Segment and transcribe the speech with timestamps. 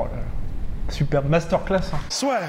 [0.00, 0.22] Oh là là.
[0.88, 1.92] Super masterclass.
[1.92, 1.98] hein.
[2.08, 2.40] Soit.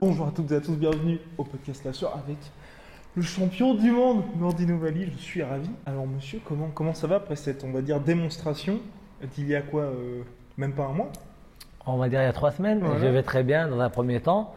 [0.00, 2.38] Bonjour à toutes et à tous, bienvenue au podcast La Sueur avec
[3.14, 5.10] le champion du monde, Nordi Novali.
[5.12, 5.70] Je suis ravi.
[5.86, 8.78] Alors monsieur, comment, comment ça va après cette, on va dire, démonstration
[9.34, 10.22] d'il y a quoi euh,
[10.56, 11.10] Même pas un mois?
[11.86, 12.80] On va dire il y a trois semaines.
[12.80, 13.00] Voilà.
[13.00, 14.54] Je vais très bien dans un premier temps.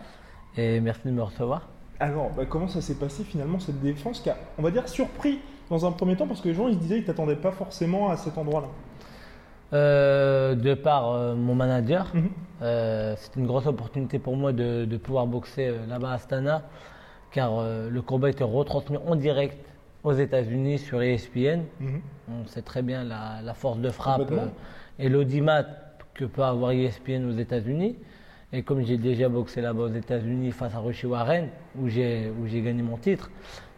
[0.55, 1.67] Et merci de me recevoir.
[2.03, 5.39] Alors, bah, comment ça s'est passé finalement cette défense qui a, on va dire, surpris
[5.69, 8.09] dans un premier temps parce que les gens ils se disaient ils t'attendaient pas forcément
[8.09, 8.67] à cet endroit-là.
[9.71, 12.29] Euh, de par euh, mon manager, Mhm.
[12.61, 16.63] euh, c'était une grosse opportunité pour moi de, de pouvoir boxer euh, là-bas à Astana,
[17.31, 17.51] car
[17.89, 19.57] le combat était retransmis en direct
[20.03, 21.61] aux États-Unis sur ESPN.
[21.79, 22.01] Mhm.
[22.43, 24.31] On sait très bien la, la force de frappe
[24.99, 25.63] et l'audimat
[26.13, 27.95] que peut avoir ESPN aux États-Unis.
[28.53, 31.47] Et comme j'ai déjà boxé là-bas aux États-Unis face à Roshi Warren,
[31.81, 33.31] où j'ai où j'ai gagné mon titre,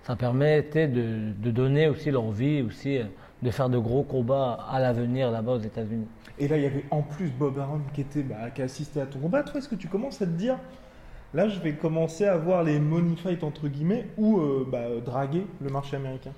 [0.03, 3.05] ça permettait de, de donner aussi l'envie aussi euh,
[3.41, 6.07] de faire de gros combats à l'avenir là-bas aux États-Unis.
[6.37, 8.99] Et là, il y avait en plus Bob Arum qui était, bah, qui a assisté
[8.99, 9.43] à ton combat.
[9.43, 10.57] Toi, est-ce que tu commences à te dire,
[11.33, 15.47] là, je vais commencer à voir les money fights entre guillemets ou euh, bah, draguer
[15.61, 16.31] le marché américain?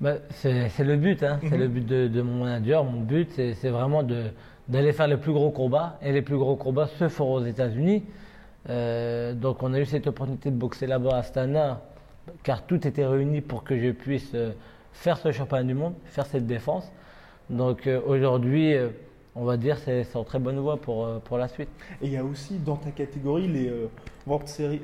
[0.00, 1.40] Bah, c'est c'est le but, hein.
[1.48, 1.60] c'est Mhm.
[1.62, 2.84] le but de, de mon manager.
[2.84, 4.30] Mon but, c'est c'est vraiment de-
[4.68, 5.98] d'aller faire les plus gros combats.
[6.02, 8.04] Et les plus gros combats se feront aux États-Unis.
[8.68, 11.82] Euh, donc, on a eu cette opportunité de boxer là-bas à Astana,
[12.42, 14.52] car tout était réuni pour que je puisse euh,
[14.92, 16.90] faire ce championnat du monde, faire cette défense.
[17.48, 18.74] Donc, euh, aujourd'hui,
[19.36, 21.68] on va dire c'est en très bonne voie pour, pour la suite.
[22.02, 23.70] Et il y a aussi dans ta catégorie les
[24.26, 24.80] World, Series-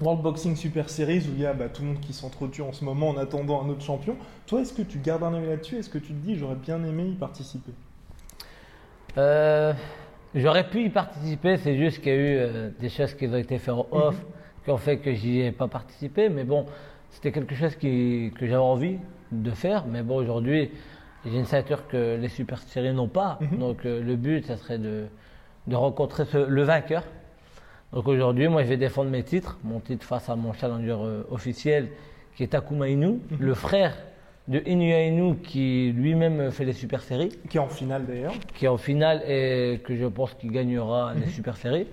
[0.00, 2.72] World Boxing Super Series où il y a bah, tout le monde qui s'entretue en
[2.72, 4.16] ce moment en attendant un autre champion.
[4.46, 5.76] Toi, est-ce que tu gardes un œil là-dessus?
[5.76, 7.72] Est-ce que tu te dis, j'aurais bien aimé y participer?
[9.18, 9.72] Euh,
[10.34, 13.36] J'aurais pu y participer, c'est juste qu'il y a eu euh, des choses qui ont
[13.36, 14.16] été faites en off
[14.64, 16.28] qui ont fait que j'y ai pas participé.
[16.28, 16.66] Mais bon,
[17.10, 18.98] c'était quelque chose qui, que j'avais envie
[19.32, 19.86] de faire.
[19.86, 20.70] Mais bon, aujourd'hui,
[21.24, 23.38] j'ai une ceinture que les super séries n'ont pas.
[23.40, 23.58] Mhm.
[23.58, 25.06] Donc euh, le but, ça serait de,
[25.68, 27.04] de rencontrer ce- le vainqueur.
[27.94, 29.56] Donc aujourd'hui, moi, je vais défendre mes titres.
[29.64, 30.96] Mon titre face à mon challenger
[31.30, 31.88] officiel,
[32.34, 33.96] qui est Takuma Inu, le frère
[34.48, 38.32] de Inu Inu, qui lui-même fait les super séries Qui est en finale d'ailleurs.
[38.54, 41.86] qui est en finale et que je pense qu'il gagnera les super séries.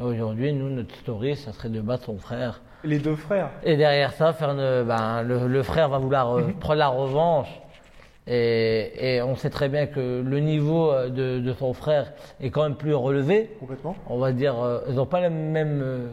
[0.00, 2.60] Aujourd'hui, nous, notre story, ça serait de battre son frère.
[2.84, 3.50] Les deux frères.
[3.64, 7.48] Et derrière ça, faire une- ben, le, le frère va vouloir euh, prendre la revanche.
[8.28, 12.50] Et, et on sait très bien que le niveau euh, de, de son frère est
[12.50, 13.50] quand même plus relevé.
[13.58, 13.96] Complètement.
[14.08, 16.06] On va dire, euh, ils n'ont pas le même, euh,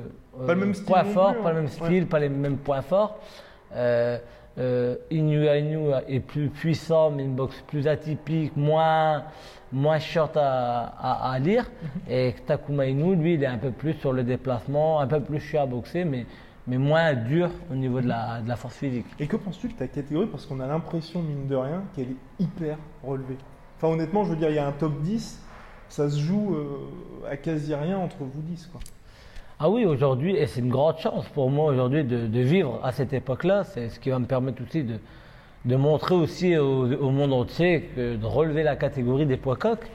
[0.47, 1.53] Pas le même style points non forts, plus, pas hein.
[1.53, 1.87] le même Ouais.
[1.87, 3.19] style, pas les mêmes points forts.
[4.57, 9.23] Euh, Inu Ainu est plus puissant, mais une boxe plus atypique, moins,
[9.71, 11.63] moins short à, à, à lire.
[11.63, 11.89] Mhm.
[12.09, 15.39] Et Takuma Inu, lui, il est un peu plus sur le déplacement, un peu plus
[15.39, 16.25] chiant à boxer, mais,
[16.67, 19.05] mais moins dur au niveau de la, de la force physique.
[19.19, 20.27] Et que penses-tu de ta catégorie?
[20.27, 23.37] Parce qu'on a l'impression, mine de rien, qu'elle est hyper relevée.
[23.77, 25.41] Enfin, honnêtement, je veux dire, il y a un top 10,
[25.89, 28.67] ça se joue euh, à quasi rien entre vous 10.
[28.71, 28.79] Quoi.
[29.59, 32.91] Ah oui, aujourd'hui, et c'est une grande chance pour moi aujourd'hui de, de vivre à
[32.91, 33.63] cette époque-là.
[33.63, 34.95] C'est ce qui va me permettre aussi de,
[35.63, 39.89] de montrer aussi au, au monde entier que de relever la catégorie des poids coqs.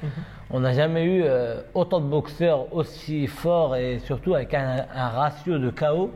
[0.50, 5.08] On n'a jamais eu euh, autant de boxeurs aussi forts et surtout avec un, un
[5.10, 6.10] ratio de KO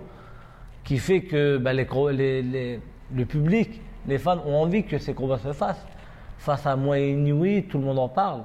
[0.82, 2.80] qui fait que bah, les, les- les-
[3.14, 5.86] le public, les fans ont envie que ces combats se fassent.
[6.38, 8.40] Face à moi et Inouï, tout le monde en parle.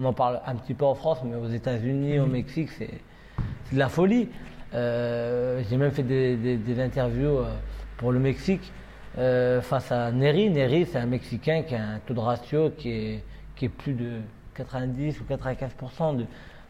[0.00, 3.00] On en parle un petit peu en France, mais aux États-Unis, au Mexique, c'est c'est
[3.72, 4.28] de la folie.
[4.74, 7.54] Euh, J'ai même fait des, des- des interviews euh,
[7.98, 8.72] pour le Mexique
[9.18, 10.50] euh, face à Neri.
[10.50, 13.24] Neri, c'est un Mexicain qui a un taux de ratio qui est,
[13.54, 14.20] qui est plus de
[14.54, 16.16] 90 ou 95%.
[16.16, 16.24] De,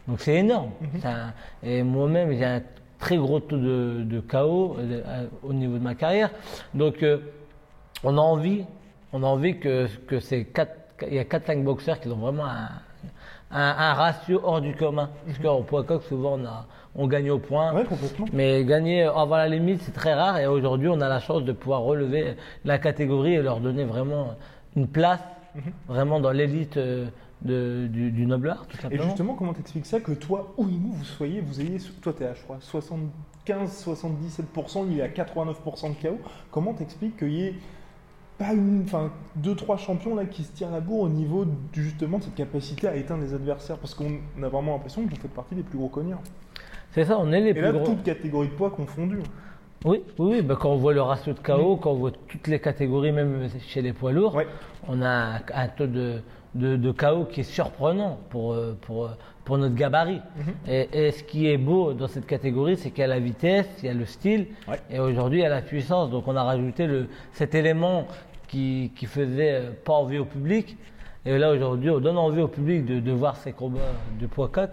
[0.07, 0.71] donc c'est énorme.
[1.03, 1.33] Un-
[1.63, 2.61] et moi-même, j'ai un
[2.99, 6.29] très gros taux de, euh, au niveau de ma carrière.
[6.73, 7.17] Donc euh,
[8.03, 8.63] on a envie,
[9.11, 10.73] on a envie que, que ces quatre,
[11.07, 12.69] il y a 4-5 boxeurs qui ont vraiment un,
[13.51, 15.09] un, un ratio hors du commun.
[15.25, 16.65] Parce qu'en poids coq, souvent, on, a,
[16.97, 17.73] on gagne au point.
[17.73, 18.25] Ouais, complètement.
[18.33, 20.37] Mais gagner avant la limite, c'est très rare.
[20.39, 22.35] Et aujourd'hui, on a la chance de pouvoir relever
[22.65, 24.35] la catégorie et leur donner vraiment
[24.75, 25.21] une place,
[25.87, 27.05] vraiment dans l'élite euh,
[27.43, 31.03] de- du, du noble art, tout Et justement, comment t'expliques ça que toi, Ouinou, vous
[31.05, 32.57] soyez, vous ayez, toi t'es à, je crois,
[33.47, 36.17] 75-77%, il est à 89% de KO.
[36.51, 37.55] Comment t'expliques qu'il y ait
[38.37, 42.19] pas une, enfin, deux, trois champions là qui se tirent la bourre au niveau justement
[42.19, 43.77] de cette capacité à éteindre les adversaires?
[43.77, 44.11] Parce qu'on
[44.43, 46.21] a vraiment l'impression que vous faites partie des plus gros cognards.
[46.97, 47.85] C'est ça, on est les Et plus là, gros.
[47.85, 49.19] toutes catégories de poids confondues.
[49.85, 52.47] Oui, oui, oui, ben, quand on voit le ratio de KO, quand on voit toutes
[52.47, 54.35] les catégories, même chez les poids lourds,
[54.87, 56.21] on a un, un taux de,
[56.55, 59.09] de, de KO qui est surprenant pour, euh, pour, euh,
[59.45, 60.21] pour notre gabarit.
[60.37, 60.53] Mhm.
[60.67, 63.67] et, et ce qui est beau dans cette catégorie, c'est qu'il y a la vitesse,
[63.83, 64.79] il y a le style, Ouais.
[64.89, 66.09] et aujourd'hui il y a la puissance.
[66.09, 68.07] Donc on a rajouté le, cet élément
[68.47, 70.75] qui, qui faisait euh, pas envie au public.
[71.27, 73.81] Et là aujourd'hui, on donne envie au public de, de voir ces combats
[74.19, 74.71] de poids coq,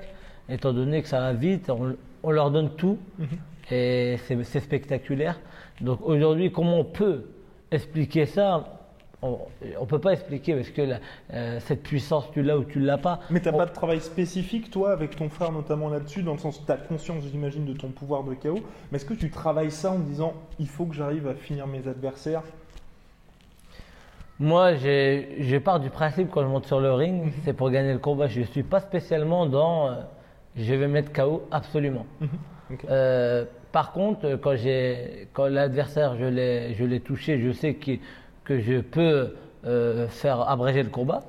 [0.48, 1.94] étant donné que ça va vite, on,
[2.24, 3.26] on leur donne tout Mhm.
[3.70, 5.38] et c'est spectaculaire.
[5.80, 7.24] Donc aujourd'hui, comment on peut
[7.70, 8.80] expliquer ça?
[9.22, 9.38] On
[9.80, 10.98] ne peut pas expliquer parce que la-
[11.32, 13.20] euh, cette puissance, tu l'as ou tu ne l'as pas.
[13.30, 16.38] Mais t'as On- pas de travail spécifique, toi, avec ton frère notamment là-dessus, dans le
[16.38, 18.58] sens où tu as conscience, j'imagine, de ton pouvoir de KO.
[18.92, 21.88] Mais est-ce que tu travailles ça en disant il faut que j'arrive à finir mes
[21.88, 22.42] adversaires?
[24.40, 28.00] Moi, je pars du principe quand je monte sur le ring, c'est pour gagner le
[28.00, 28.26] combat.
[28.26, 29.94] Je ne suis pas spécialement dans euh,
[30.56, 32.06] je vais mettre KO absolument.
[32.70, 32.84] Ok.
[32.88, 34.54] Euh, par contre, quand,
[35.32, 37.92] quand l'adversaire, je l'ai, touché, je sais que,
[38.44, 39.34] que je peux
[39.66, 41.24] euh, faire abréger le combat,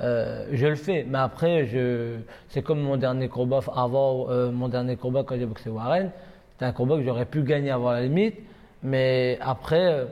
[0.00, 1.04] euh, je le fais.
[1.08, 2.16] Mais après, je,
[2.48, 6.10] c'est comme mon dernier combat, avant mon dernier combat quand j'ai boxé Warren,
[6.52, 8.36] c'était un combat que j'aurais pu gagner avant la limite.
[8.82, 10.06] Mais après,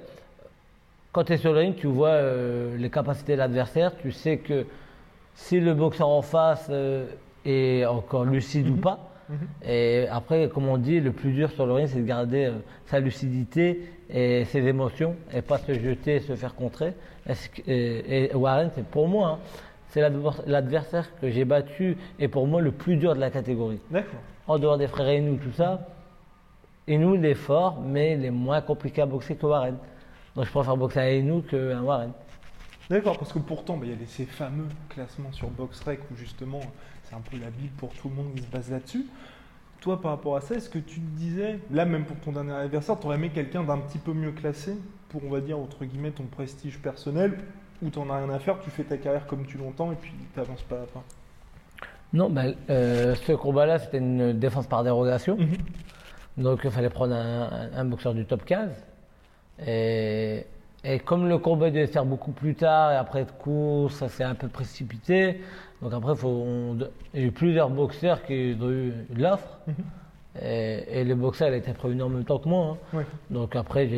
[1.12, 2.20] quand tu es sur le ring, tu vois
[2.76, 4.66] les capacités de l'adversaire, tu sais que
[5.34, 6.70] si le boxeur en face
[7.48, 9.04] euh, est encore lucide ou pas.
[9.62, 12.52] Et après, comme on dit, le plus dur sur le ring, c'est de garder euh,
[12.86, 16.94] sa lucidité et ses émotions et pas se jeter, se faire contrer.
[17.26, 19.38] Est-ce que- et, et Warren, c'est pour moi, hein,
[19.90, 23.80] c'est l'adver- l'adversaire que j'ai battu et pour moi le plus dur de la catégorie.
[23.90, 24.20] D'accord.
[24.46, 25.86] En dehors des frères Inou, tout ça,
[26.86, 29.76] Inou, il est fort, mais il est moins compliqué à boxer que Warren.
[30.36, 32.12] Donc je préfère boxer un Inou qu'un Warren.
[32.88, 36.60] D'accord, parce que pourtant, bah, il y a ces fameux classements sur BoxRec où justement,
[37.08, 39.06] c'est un peu la Bible pour tout le monde qui se base là-dessus.
[39.80, 42.52] Toi, par rapport à ça, est-ce que tu te disais, là même pour ton dernier
[42.52, 44.76] adversaire, tu aurais aimé quelqu'un d'un petit peu mieux classé
[45.08, 47.38] pour, on va dire, entre guillemets, ton prestige personnel,
[47.80, 50.12] ou t'en as rien à faire, tu fais ta carrière comme tu l'entends et puis
[50.34, 51.04] t'avances pas à pas?
[52.12, 55.38] Non, ben, euh, ce combat-là, c'était une défense par dérogation.
[56.36, 58.70] Donc il fallait prendre un, boxeur du top 15.
[59.66, 60.44] Et,
[60.84, 64.24] et comme le combat devait faire beaucoup plus tard, et après de course, ça s'est
[64.24, 65.40] un peu précipité.
[65.82, 66.78] Donc après, faut, on-
[67.14, 69.58] il y a eu plusieurs boxeurs qui ont eu l'offre.
[70.40, 72.78] Et, et le boxeur, il a été prévenu en même temps que moi.
[72.94, 72.98] hein.
[73.30, 73.88] Donc après,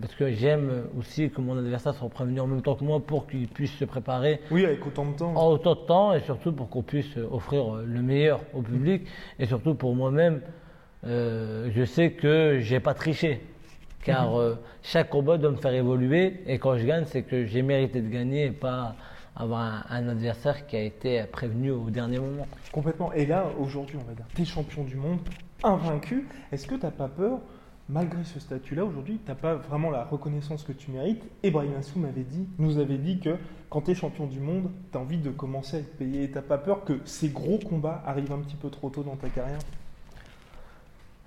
[0.00, 3.26] parce que j'aime aussi que mon adversaire soit prévenu en même temps que moi pour
[3.26, 5.34] qu'il puisse se préparer Oui, avec autant de temps.
[5.34, 9.06] en autant de temps et surtout pour qu'on puisse offrir le meilleur au public
[9.38, 10.42] et surtout pour moi-même,
[11.06, 13.40] euh, je sais que j'ai pas triché
[14.02, 17.62] car euh, chaque combat doit me faire évoluer et quand je gagne, c'est que j'ai
[17.62, 18.96] mérité de gagner et pas
[19.36, 22.46] avoir un, adversaire qui a été prévenu au dernier moment.
[22.72, 23.12] Complètement.
[23.12, 25.18] Et là, aujourd'hui, on va dire, t'es champion du monde,
[25.62, 26.26] invaincu.
[26.52, 27.40] Est-ce que t'as pas peur,
[27.88, 31.24] malgré ce statut-là, aujourd'hui, t'as pas vraiment la reconnaissance que tu mérites?
[31.42, 31.50] Et
[32.22, 33.36] dit, nous avait dit que
[33.70, 36.24] quand t'es champion du monde, t'as envie de commencer à être payé.
[36.24, 39.16] Et t'as pas peur que ces gros combats arrivent un petit peu trop tôt dans
[39.16, 39.58] ta carrière?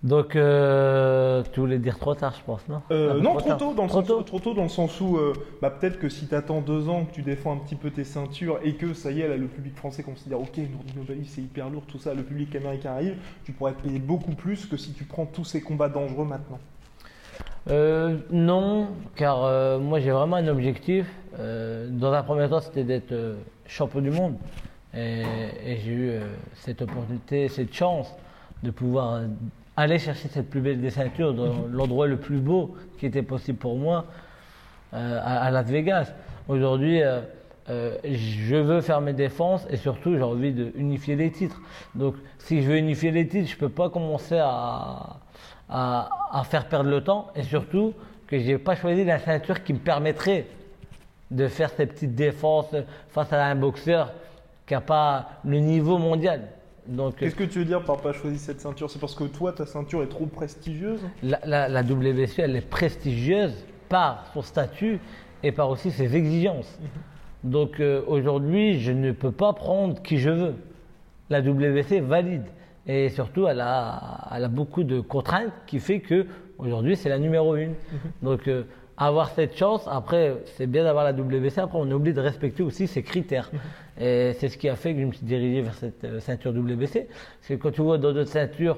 [0.03, 3.73] Donc, euh, tu voulais dire trop tard, je pense, non Euh, peu non, trop tôt,
[3.73, 6.07] dans le Trop sens, tôt trop tôt dans le sens où euh, bah, peut-être que
[6.07, 8.93] si tu attends deux ans, que tu défends un petit peu tes ceintures et que
[8.93, 10.59] ça y est, là, le public français considère ok,
[10.95, 14.33] Nobali c'est hyper lourd, tout ça, le public américain arrive, tu pourrais être payé beaucoup
[14.35, 16.59] plus que si tu prends tous ces combats dangereux maintenant.
[18.31, 21.05] Non, car moi j'ai vraiment un objectif.
[21.37, 23.13] Dans un premier temps, c'était d'être
[23.65, 24.35] champion du monde.
[24.93, 25.23] Et,
[25.65, 26.11] et j'ai eu
[26.53, 28.15] cette opportunité, cette chance
[28.63, 29.21] de pouvoir
[29.77, 33.59] aller chercher cette plus belle des ceintures dans l'endroit le plus beau qui était possible
[33.59, 34.05] pour moi,
[34.93, 36.11] euh, à, Las Vegas.
[36.47, 37.21] Aujourd'hui, euh,
[37.69, 41.61] euh, je veux faire mes défenses et surtout j'ai envie de unifier les titres.
[41.93, 45.17] Donc si je veux unifier les titres, je peux pas commencer à,
[45.69, 47.93] à, à faire perdre le temps et surtout
[48.25, 50.47] que j'ai pas choisi la ceinture qui me permettrait
[51.29, 52.73] de faire ces petites défenses
[53.09, 54.11] face à un boxeur
[54.65, 56.47] qui n'a pas le niveau mondial.
[57.17, 58.89] Qu'est-ce que tu veux dire par pas choisir cette ceinture?
[58.89, 61.01] C'est parce que toi, ta ceinture est trop prestigieuse?
[61.23, 63.53] La, la, la WC, elle est prestigieuse
[63.89, 64.99] par son statut
[65.43, 66.79] et par aussi ses exigences.
[67.43, 70.55] Donc euh, aujourd'hui, je ne peux pas prendre qui je veux.
[71.29, 72.45] La WC valide.
[72.87, 76.25] Et surtout, elle a, elle a beaucoup de contraintes qui fait que
[76.57, 77.73] aujourd'hui, c'est la numéro une.
[78.21, 78.63] Donc euh,
[78.95, 82.87] avoir cette chance, après, c'est bien d'avoir la WBC, après, on obligé de respecter aussi
[82.87, 83.51] ses critères.
[83.99, 86.51] Et c'est ce qui a fait que je me suis dirigé vers cette euh, ceinture
[86.51, 87.07] WBC.
[87.07, 88.77] Parce que quand tu vois dans d'autres ceintures,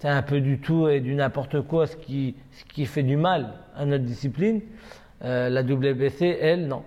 [0.00, 3.16] c'est un peu du tout et du n'importe quoi, ce qui, ce qui fait du
[3.16, 4.60] mal à notre discipline.
[5.22, 6.82] Euh, la WBC, elle, non.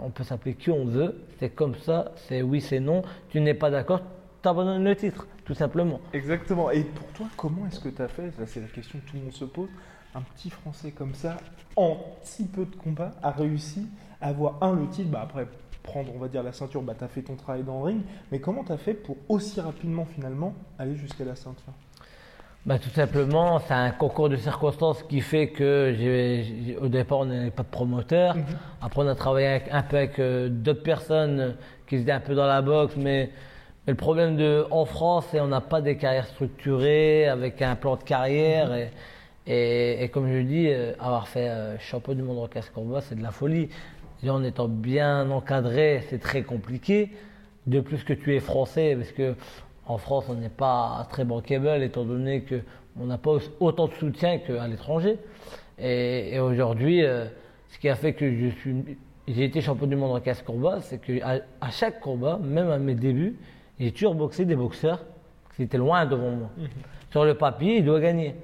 [0.00, 3.02] On peut s'appeler qui on veut, c'est comme ça, c'est oui, c'est non.
[3.30, 4.00] Tu n'es pas d'accord,
[4.42, 6.00] tu abandonnes le titre, tout simplement.
[6.12, 6.70] Exactement.
[6.70, 9.22] Et pour toi, comment est-ce que tu as fait c'est la question que tout le
[9.22, 9.68] monde se pose.
[10.14, 11.36] Un petit Français comme ça,
[11.76, 13.86] en si peu de combats, a réussi
[14.20, 15.10] à avoir un le titre.
[15.10, 15.46] Bah, après,
[15.82, 18.00] prendre, on va dire, la ceinture, bah, tu as fait ton travail dans le ring.
[18.30, 21.72] Mais comment tu as fait pour aussi rapidement, finalement, aller jusqu'à la ceinture?
[22.66, 25.94] Bah, tout simplement, c'est un concours de circonstances qui fait que
[26.78, 28.36] au départ, on n'avait pas de promoteur.
[28.82, 31.52] Après, on a travaillé avec- un peu avec euh, d'autres personnes euh,
[31.86, 33.30] qui étaient un peu dans la boxe, mais,
[33.86, 37.76] mais le problème de, en France, c'est qu'on n'a pas des carrières structurées avec un
[37.76, 38.74] plan de carrière.
[38.74, 38.90] Et,
[39.46, 43.00] et, et comme je dis, euh, avoir fait euh, champion du monde en casse combat,
[43.00, 43.70] c'est de la folie.
[44.28, 47.10] En étant bien encadré, c'est très compliqué.
[47.66, 49.34] De plus que tu es français, parce que
[49.86, 54.38] en France, on n'est pas très bankable, étant donné qu'on n'a pas autant de soutien
[54.38, 55.18] qu'à l'étranger.
[55.78, 57.26] Et, et aujourd'hui, euh,
[57.70, 58.98] ce qui a fait que je suis,
[59.28, 62.78] j'ai été champion du monde en casse combat, c'est qu'à à chaque combat, même à
[62.78, 63.36] mes débuts,
[63.78, 65.04] j'ai toujours boxé des boxeurs
[65.56, 66.50] qui étaient loin devant moi.
[67.10, 68.34] Sur le papier, il doit gagner.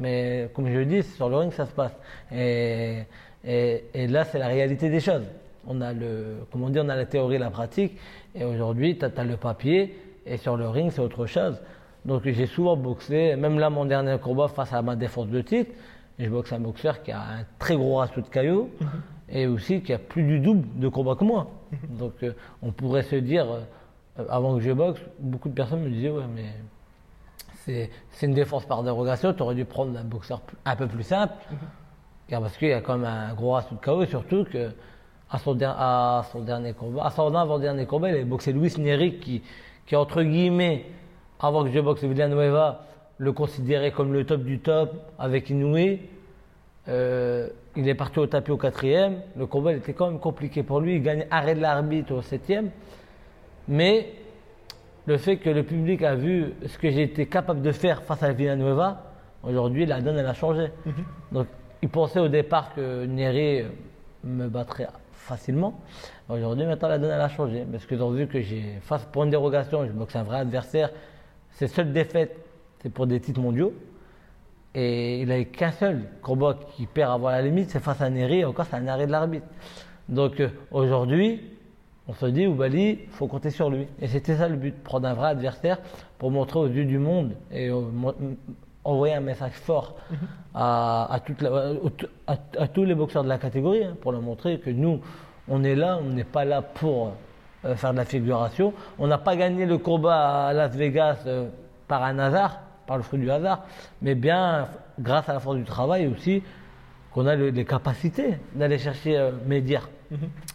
[0.00, 1.96] Mais comme je le dis, c'est sur le ring ça se passe.
[2.32, 3.02] Et,
[3.44, 5.24] et, et là, c'est la réalité des choses.
[5.66, 7.96] On a le, comment dire, on a la théorie et la pratique.
[8.34, 9.96] Et aujourd'hui, tu as, le papier
[10.26, 11.60] et sur le ring, c'est autre chose.
[12.04, 15.70] Donc j'ai souvent boxé, même là, mon dernier combat face à ma défense de titre,
[16.18, 18.70] je boxe un boxeur qui a un très gros ratio de caillots
[19.28, 21.50] et aussi qui a plus du double de combats que moi.
[21.88, 25.90] Donc euh, on pourrait se dire, euh, avant que je boxe, beaucoup de personnes me
[25.90, 30.74] disaient, ouais, mais c'est une défense par dérogation, tu aurais dû prendre un boxeur un
[30.74, 31.34] peu plus simple,
[32.32, 34.70] car parce qu'il y a quand même un gros ratio de KO, et surtout que
[35.30, 38.72] à son, der- à son dernier combat, à son avant-dernier combat, il avait boxé Luis
[38.78, 39.42] Neri qui,
[39.84, 40.86] qui entre guillemets,
[41.38, 42.86] avant que je boxe Villanueva,
[43.18, 45.98] le considérait comme le top du top avec Inoue.
[46.88, 49.16] Euh, il est parti au tapis au quatrième.
[49.36, 50.96] Le combat il était quand même compliqué pour lui.
[50.96, 52.70] Il gagne arrêt de l'arbitre au septième.
[53.68, 54.08] Mais
[55.04, 58.22] le fait que le public a vu ce que j'ai été capable de faire face
[58.22, 59.02] à Villanueva,
[59.42, 60.68] aujourd'hui la donne elle a changé.
[61.30, 61.46] Donc
[61.82, 63.68] il pensait au départ que Neri euh,
[64.24, 65.80] me battrait facilement.
[66.28, 69.30] Aujourd'hui maintenant la donne a changé parce qu'ils ont vu que j'ai face pour une
[69.30, 70.90] dérogation, je boxe un vrai adversaire.
[71.50, 72.36] Ses seules défaites
[72.82, 73.72] c'est pour des titres mondiaux.
[74.74, 78.44] Et il n'avait qu'un seul combat qui perd avant la limite, c'est face à Neri,
[78.44, 79.46] encore c'est un arrêt de l'arbitre.
[80.08, 81.40] Donc euh, aujourd'hui,
[82.08, 83.86] on se dit, Oubali, il faut compter sur lui.
[84.00, 85.78] Et c'était ça le but, prendre un vrai adversaire
[86.18, 87.70] pour montrer aux yeux du monde et
[88.84, 89.94] envoyer un message fort
[90.54, 91.90] à, à toute la- au-
[92.26, 95.00] à- à tous les boxeurs de la catégorie, hein, pour leur montrer que nous,
[95.48, 97.12] on est là, on n'est pas là pour
[97.64, 98.72] euh, faire de la figuration.
[98.98, 101.48] On n'a pas gagné le combat à Las Vegas euh,
[101.86, 103.62] par un hasard, par le fruit du hasard,
[104.00, 106.42] mais bien grâce à la force du travail aussi,
[107.12, 109.88] qu'on a le- les capacités d'aller chercher euh, Médir.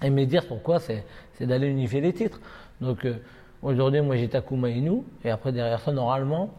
[0.03, 0.79] Et Médir, pourquoi?
[0.79, 1.03] C'est
[1.35, 2.39] c'est d'aller unifier les titres.
[2.81, 3.15] Donc euh,
[3.61, 6.49] aujourd'hui, moi j'ai Takuma Inu, et après derrière ça, normalement,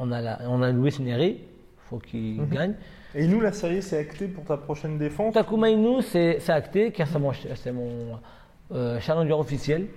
[0.00, 1.40] on a, la, on a Luis Neri,
[1.88, 2.74] faut qu'il gagne.
[3.14, 5.34] Et nous, la série, c'est acté pour ta prochaine défense.
[5.34, 8.18] Takuma Inu, c'est acté, car c'est mon,
[8.72, 9.88] euh, challenger officiel.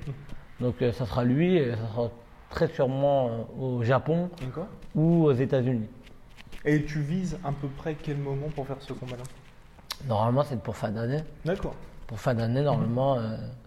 [0.60, 2.12] Donc euh, ça sera lui, et ça sera
[2.50, 4.30] très sûrement euh, au Japon
[4.94, 5.88] ou aux États-Unis.
[6.66, 9.24] Et tu vises à peu près quel moment pour faire ce combat-là?
[10.08, 11.22] Normalement, c'est pour fin d'année.
[11.46, 11.76] D'accord.
[12.08, 13.18] Pour fin d'année, normalement,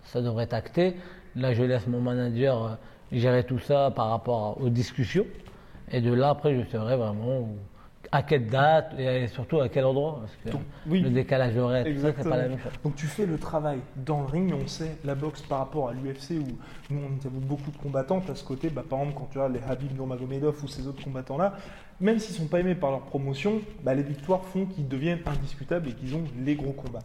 [0.04, 0.96] ça devrait être acté.
[1.34, 2.78] Là, je laisse mon manager
[3.12, 5.26] gérer tout ça par rapport aux discussions.
[5.92, 7.56] Et de là, après, je saurai vraiment où-
[8.12, 10.20] à quelle date et surtout à quel endroit.
[10.20, 11.00] Parce que Donc, oui.
[11.00, 12.72] le décalage horaire, c'est pas la même chose.
[12.84, 15.92] Donc tu fais le travail dans le ring, on sait la boxe par rapport à
[15.92, 16.56] l'UFC où
[16.94, 19.54] nous on interviewe beaucoup de combattants, à ce côté, bah, par exemple quand tu regardes
[19.54, 21.54] les Habib Nurmagomedov ou ces autres combattants-là,
[22.00, 25.88] même s'ils sont pas aimés par leur promotion, bah, les victoires font qu'ils deviennent indiscutables
[25.88, 27.02] et qu'ils ont les gros combats.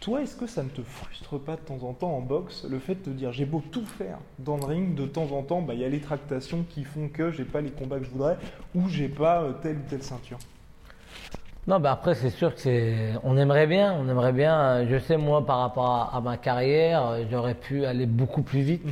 [0.00, 2.78] Toi, est-ce que ça ne te frustre pas de temps en temps en boxe le
[2.78, 5.60] fait de te dire j'ai beau tout faire dans le ring, de temps en temps,
[5.60, 8.10] bah, il y a les tractations qui font que j'ai pas les combats que je
[8.10, 8.36] voudrais
[8.76, 10.38] ou j'ai pas euh, telle ou telle ceinture?
[11.66, 13.12] Non, bah après, c'est sûr que c'est.
[13.24, 14.58] On aimerait bien, on aimerait bien.
[14.58, 18.60] euh, Je sais, moi, par rapport à, ma carrière, euh, j'aurais pu aller beaucoup plus
[18.60, 18.82] vite.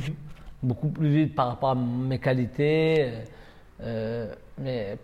[0.61, 3.11] Beaucoup plus vite par rapport à mes qualités.
[3.81, 4.97] euh, mais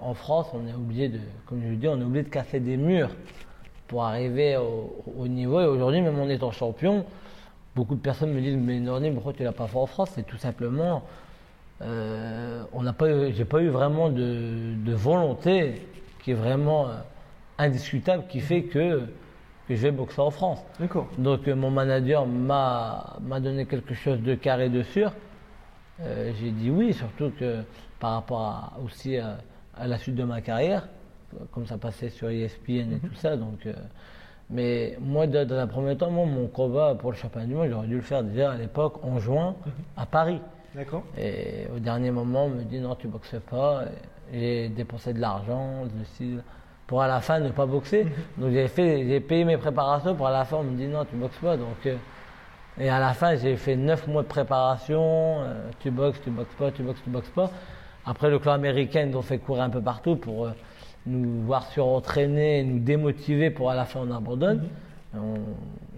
[0.00, 2.76] en France, on est obligé de, comme je dis, on est obligé de casser des
[2.76, 3.10] murs
[3.92, 5.60] pour arriver au, au niveau.
[5.60, 7.04] Et aujourd'hui, même en étant champion,
[7.76, 10.12] beaucoup de personnes me disent Mais Norni, pourquoi tu l'as pas fait en France?
[10.14, 11.02] C'est tout simplement.
[11.82, 15.86] euh, on n'a pas eu- j'ai pas eu vraiment de, de volonté
[16.22, 16.92] qui est vraiment euh,
[17.58, 19.00] indiscutable qui fait que,
[19.68, 20.60] que je vais boxer en France.
[20.80, 21.08] D'accord.
[21.18, 25.12] Donc euh, mon manager m'a m'a donné quelque chose de carré de sûr.
[26.00, 27.62] Euh, J'ai dit oui, surtout que
[28.00, 29.36] par rapport à- aussi à,
[29.76, 30.88] à la suite de ma carrière,
[31.52, 33.36] comme ça passait sur ESPN et tout ça.
[33.36, 33.72] Donc, euh,
[34.50, 37.86] mais moi, dans, un premier temps, moi, mon combat pour le championnat du monde, j'aurais
[37.86, 39.56] dû le faire déjà à l'époque en juin
[39.96, 40.40] à Paris.
[40.74, 41.04] D'accord.
[41.18, 43.84] Et au dernier moment, on me dit non, tu boxes pas.
[44.32, 46.38] J'ai dépensé de l'argent, de ci,
[46.86, 48.06] pour à la fin ne pas boxer.
[48.36, 51.04] Donc j'ai fait, j'ai payé mes préparations pour à la fin on me dit non,
[51.04, 51.56] tu boxes pas.
[51.56, 51.96] Donc euh,
[52.78, 55.40] et à la fin j'ai fait 9 mois de préparation.
[55.40, 57.50] euh, tu boxes, tu boxes pas, tu boxes, tu boxes pas.
[58.04, 60.50] Après le club américain nous ont fait courir un peu partout pour euh,
[61.06, 64.68] nous voir surentraîner, et nous démotiver pour à la fin on abandonne.
[65.14, 65.34] On-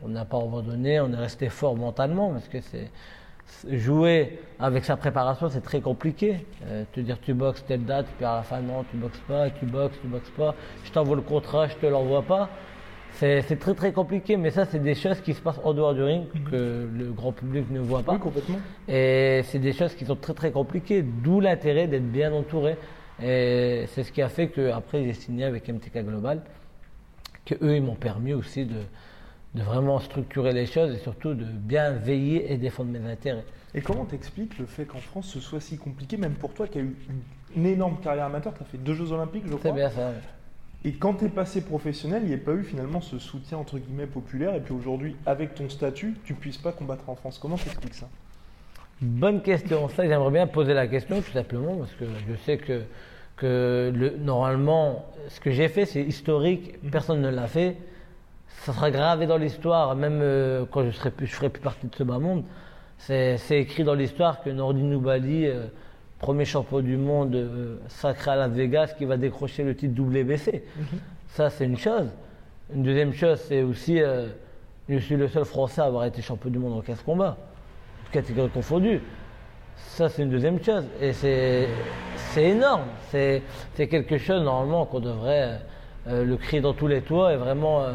[0.07, 2.91] On n'a pas abandonné, on est resté fort mentalement parce que c'est
[3.71, 6.45] jouer avec sa préparation, c'est très compliqué.
[6.67, 9.49] Euh, te dire tu boxes telle date, puis à la fin non, tu boxes pas,
[9.51, 10.55] tu boxes, tu boxes pas.
[10.85, 12.51] Je t'envoie le contrat, je te l'envoie pas.
[13.13, 15.95] C'est c'est très très compliqué, mais ça c'est des choses qui se passent en dehors
[15.95, 18.13] du ring que le grand public ne voit pas.
[18.15, 18.59] Oui, complètement.
[18.89, 22.77] Et c'est des choses qui sont très très compliquées, d'où l'intérêt d'être bien entouré.
[23.23, 26.43] Et c'est ce qui a fait que après j'ai signé avec MTK Global,
[27.45, 28.81] que eux ils m'ont permis aussi de,
[29.55, 33.45] de vraiment structurer les choses et surtout de bien veiller et défendre mes intérêts.
[33.75, 36.79] Et comment t'expliques le fait qu'en France ce soit si compliqué, même pour toi qui
[36.79, 36.97] as eu
[37.55, 39.61] une, énorme carrière amateur, tu as fait deux Jeux Olympiques, je crois.
[39.63, 40.13] C'est bien ça.
[40.87, 43.79] Et quand tu es passé professionnel, il n'y a pas eu finalement ce soutien entre
[43.79, 44.55] guillemets populaire.
[44.55, 47.39] Et puis aujourd'hui, avec ton statut, tu puisses pas combattre en France.
[47.39, 48.09] Comment t'expliques ça?
[49.01, 49.89] Bonne question.
[49.89, 52.83] Ça, j'aimerais bien poser la question tout simplement parce que je sais que,
[53.37, 56.81] que le, normalement, ce que j'ai fait, c'est historique.
[56.91, 57.77] Personne ne l'a fait.
[58.63, 61.87] Ça sera gravé dans l'histoire, même euh, quand je serai plus, je ferai plus partie
[61.87, 62.45] de ce bas monde.
[62.99, 65.67] C'est écrit dans l'histoire que Nordi Noubali, euh,
[66.19, 70.65] premier champion du monde euh, sacré à Las Vegas, qui va décrocher le titre WBC.
[71.29, 72.09] Ça, c'est une chose.
[72.73, 74.01] Une deuxième chose, c'est aussi,
[74.89, 77.37] je suis le seul Français à avoir été champion du monde en 15 combats,
[78.15, 79.01] catégories confondues.
[79.77, 80.85] Ça, c'est une deuxième chose.
[81.01, 81.69] Et c'est
[82.37, 82.85] énorme.
[83.11, 83.43] C'est
[83.89, 85.61] quelque chose, normalement, qu'on devrait
[86.07, 87.93] euh, le crier dans tous les toits et vraiment, euh,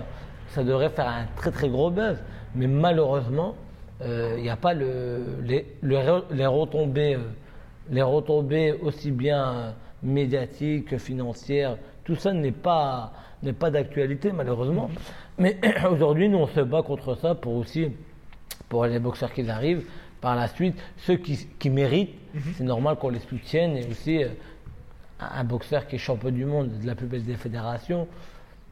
[0.50, 2.18] ça devrait faire un très très gros buzz.
[2.56, 3.56] Mais malheureusement,
[4.02, 7.20] euh, il n'y a pas le, les, le- les retombées, euh,
[7.90, 9.72] les retombées aussi bien euh,
[10.04, 11.78] médiatiques que financières.
[12.04, 13.12] Tout ça n'est pas,
[13.44, 14.90] n'est pas d'actualité, malheureusement.
[15.38, 15.58] Mais
[15.92, 17.90] aujourd'hui, nous, on se bat contre ça pour aussi
[18.68, 19.84] pour les boxeurs qui arrivent.
[20.22, 22.16] Par la suite, ceux qui, qui méritent,
[22.56, 23.78] c'est normal qu'on les soutienne.
[23.78, 24.30] Et aussi, euh,
[25.20, 28.08] un boxeur qui est champion du monde de la plus belle des fédérations,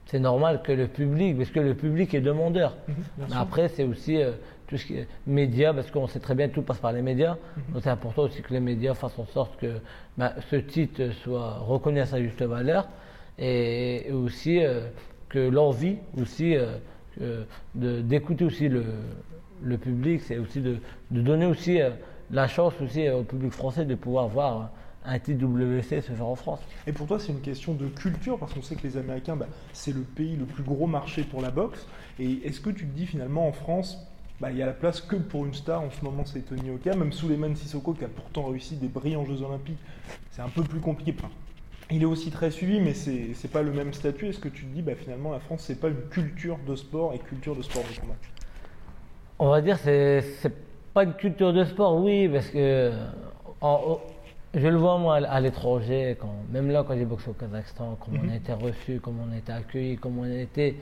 [0.06, 2.76] c'est normal que le public, parce que le public est demandeur.
[3.18, 4.32] Mais après, c'est aussi euh,
[4.68, 7.02] tout ce qui est médias, parce qu'on sait très bien que tout passe par les
[7.02, 7.38] médias.
[7.70, 9.80] Donc c'est important aussi que les médias fassent en sorte que
[10.18, 12.88] bah, ce titre soit reconnu à sa juste valeur
[13.38, 14.88] et, et aussi euh,
[15.30, 17.44] que l'envie aussi euh,
[17.76, 18.86] d'écouter aussi le,
[19.62, 20.78] le public, c'est aussi de,
[21.12, 21.92] donner aussi euh,
[22.32, 24.66] la chance aussi euh, au public français de pouvoir voir euh,
[25.06, 26.60] un titre WC se faire en France.
[26.86, 29.48] Et pour toi, c'est une question de culture, parce qu'on sait que les Américains, bah,
[29.74, 31.88] c'est le pays le plus gros marché pour la boxe.
[32.20, 33.98] Et est-ce que tu te dis finalement en France,
[34.42, 36.70] bah, il y a la place que pour une star, en ce moment c'est Tony
[36.70, 39.80] Oka, même Souleymane Sissoko qui a pourtant réussi des brillants Jeux Olympiques,
[40.32, 41.16] c'est un peu plus compliqué.
[41.90, 44.28] Il est aussi très suivi, mais c'est pas le même statut.
[44.28, 47.14] Est-ce que tu te dis, bah, finalement la France, c'est pas une culture de sport
[47.14, 48.16] et culture de sport de combat?
[49.40, 50.54] On va dire c'est c'est
[50.94, 52.92] pas une culture de sport, oui, parce que
[53.62, 54.00] en-
[54.54, 58.20] je le vois moi à l'étranger, quand même là quand j'ai boxé au Kazakhstan, comment
[58.26, 60.78] on a été reçu, comment on a été accueilli, comment on a été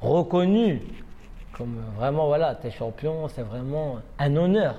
[0.00, 0.80] reconnu,
[1.56, 4.76] comme vraiment voilà, t'es champion, c'est vraiment un honneur.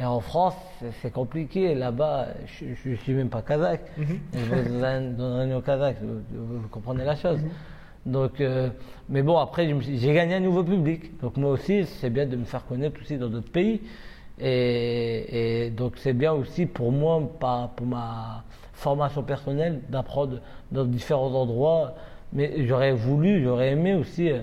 [0.00, 1.74] Et en France, c'est- c'est compliqué.
[1.74, 3.82] Là-bas, je ne suis même pas kazakh.
[4.34, 7.38] Et je vais dans un, dans un au kazakh, vous, vous- vous comprenez la chose.
[8.04, 8.68] Donc, euh,
[9.08, 11.18] mais bon, après, j'ai gagné un nouveau public.
[11.20, 13.80] Donc moi aussi, c'est bien de me faire connaître aussi dans d'autres pays.
[14.40, 17.22] Et, et donc c'est bien aussi pour moi,
[17.76, 20.40] pour ma formation personnelle, d'apprendre
[20.72, 21.94] dans différents endroits.
[22.32, 24.40] Mais j'aurais voulu, j'aurais aimé aussi euh,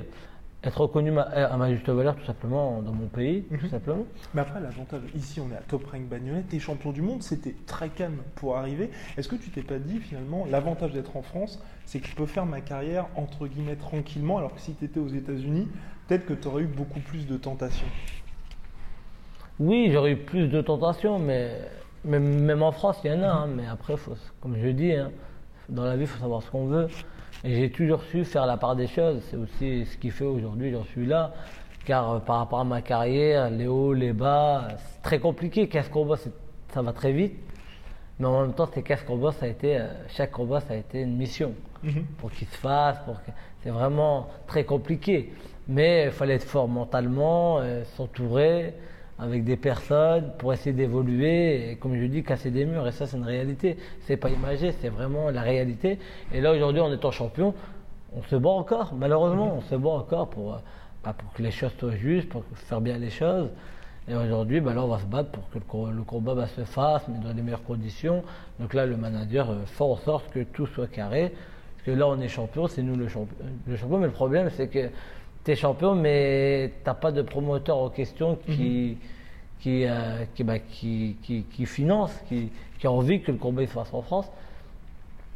[0.64, 4.06] être reconnu ma- à ma juste valeur, tout simplement, dans mon pays, tout simplement.
[4.34, 7.56] Mais après, l'avantage, ici on est à Top Rank Bagnolet, t'es champion du monde, c'était
[7.66, 8.90] très calme pour arriver.
[9.18, 12.26] Est-ce que tu t'es pas dit finalement, l'avantage d'être en France, c'est que je peux
[12.26, 15.68] faire ma carrière entre guillemets tranquillement, alors que si tu étais aux États-Unis,
[16.08, 17.88] peut-être que tu aurais eu beaucoup plus de tentations?
[19.60, 21.52] Oui, j'aurais eu plus de tentations, mais
[22.04, 23.28] même, en France, il y en a.
[23.28, 25.12] hein, mais après, faut, comme je dis, hein,
[25.68, 26.88] dans la vie, il faut savoir ce qu'on veut.
[27.44, 29.22] Et j'ai toujours su faire la part des choses.
[29.30, 31.34] C'est aussi ce qui fait aujourd'hui, j'en suis là.
[31.86, 35.68] Car euh, par rapport à ma carrière, les hauts, les bas, c'est très compliqué.
[35.68, 36.34] 15 combats, c'est-
[36.74, 37.36] ça va très vite.
[38.20, 40.78] Mais en même temps, ces 15 combats, ça a été, euh, chaque combat, ça a
[40.78, 42.04] été une mission Mhm.
[42.18, 43.00] pour qu'il se fasse.
[43.06, 43.32] Pour que...
[43.64, 45.32] C'est vraiment très compliqué.
[45.68, 48.74] Mais il fallait être fort mentalement, euh, s'entourer
[49.20, 52.88] avec des personnes pour essayer d'évoluer et, comme je dis, casser des murs.
[52.88, 53.78] Et ça, c'est une réalité.
[54.02, 56.00] C'est pas imagé, c'est vraiment la réalité.
[56.34, 57.54] Et là, aujourd'hui, en étant champion,
[58.16, 58.94] on se bat encore.
[58.98, 60.58] Malheureusement, on se bat encore pour, euh,
[61.04, 63.50] bah, pour que les choses soient justes, pour faire bien les choses.
[64.08, 66.48] Et aujourd'hui, bah, là, on va se battre pour que le, co- le combat bah,
[66.48, 68.24] se fasse, mais dans les meilleures conditions.
[68.60, 71.34] Donc là, le manager euh, fait en sorte que tout soit carré.
[71.76, 73.36] Parce que là, on est champion, c'est nous le, champion.
[73.68, 73.98] le champion.
[74.00, 74.90] Mais le problème, c'est que
[75.44, 78.98] tu es champion, mais tu n'as pas de promoteur en question qui,
[79.60, 82.50] qui, euh, qui, bah, qui, qui, qui finance, qui,
[82.80, 84.30] qui a envie que le combat se fasse en France.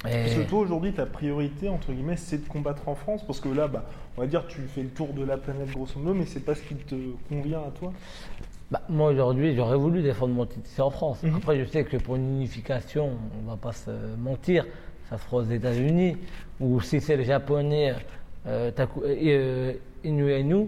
[0.06, 3.40] Et- Parce que toi aujourd'hui ta priorité entre guillemets c'est de combattre en France parce
[3.40, 3.86] que là bah,
[4.18, 6.56] on va dire tu fais le tour de la planète grosso modo mais c'est pas
[6.56, 6.94] ce qui te
[7.30, 7.94] convient à toi.
[8.70, 11.22] Bah, moi aujourd'hui, j'aurais voulu défendre mon titre en France.
[11.24, 11.36] Mhm.
[11.38, 14.66] Après, je sais que pour une unification, on va pas se mentir,
[15.10, 16.18] ça se fera aux États-Unis.
[16.60, 17.94] Ou si c'est le japonais
[18.48, 18.72] euh,
[19.08, 20.68] euh, Inu Inu,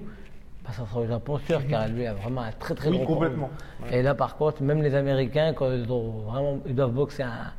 [0.63, 2.89] bah, ça sera au Japon sûr, car lui a vraiment un très très.
[2.89, 3.49] Oui gros complètement.
[3.91, 7.53] Et là, par contre, même les Américains, quand ils, ont vraiment, ils doivent boxer un-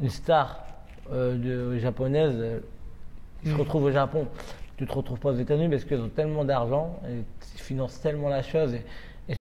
[0.00, 0.64] une star
[1.12, 1.36] euh,
[1.72, 2.60] de, japonaise, euh,
[3.44, 3.60] ils se Mm.
[3.60, 4.26] retrouvent au Japon.
[4.76, 7.14] Tu te retrouves pas aux États-Unis parce qu'ils ont tellement d'argent et
[7.54, 8.74] ils financent tellement la chose.
[9.28, 9.34] Et,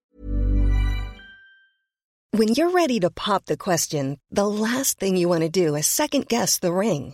[2.34, 5.84] When you're ready to pop the question, the last thing you want to do is
[5.88, 7.14] second guess the ring.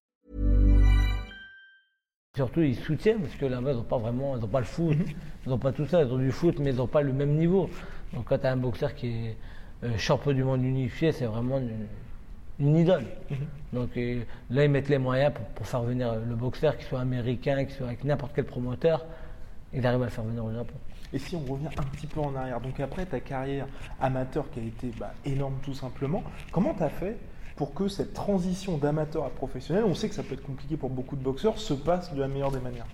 [2.33, 4.95] Surtout, ils soutiennent parce que là-bas, ils n'ont pas vraiment, ils n'ont pas le foot,
[5.45, 7.35] ils n'ont pas tout ça, ils ont du foot, mais ils n'ont pas le même
[7.35, 7.69] niveau.
[8.13, 9.37] Donc, quand tu as un boxeur qui est
[9.83, 11.87] euh, champion du monde unifié, c'est vraiment une,
[12.57, 13.03] une idole.
[13.73, 17.01] Donc, euh, là, ils mettent les moyens pour, pour faire venir le boxeur, qu'il soit
[17.01, 19.05] américain, qu'il soit avec n'importe quel promoteur,
[19.73, 20.75] ils arrivent à le faire venir au Japon.
[21.11, 23.67] Et si on revient un petit peu en arrière, donc après ta carrière
[23.99, 27.17] amateur qui a été bah, énorme tout simplement, comment tu as fait
[27.55, 30.89] pour que cette transition d'amateur à professionnel, on sait que ça peut être compliqué pour
[30.89, 32.87] beaucoup de boxeurs, se passe de la meilleure des manières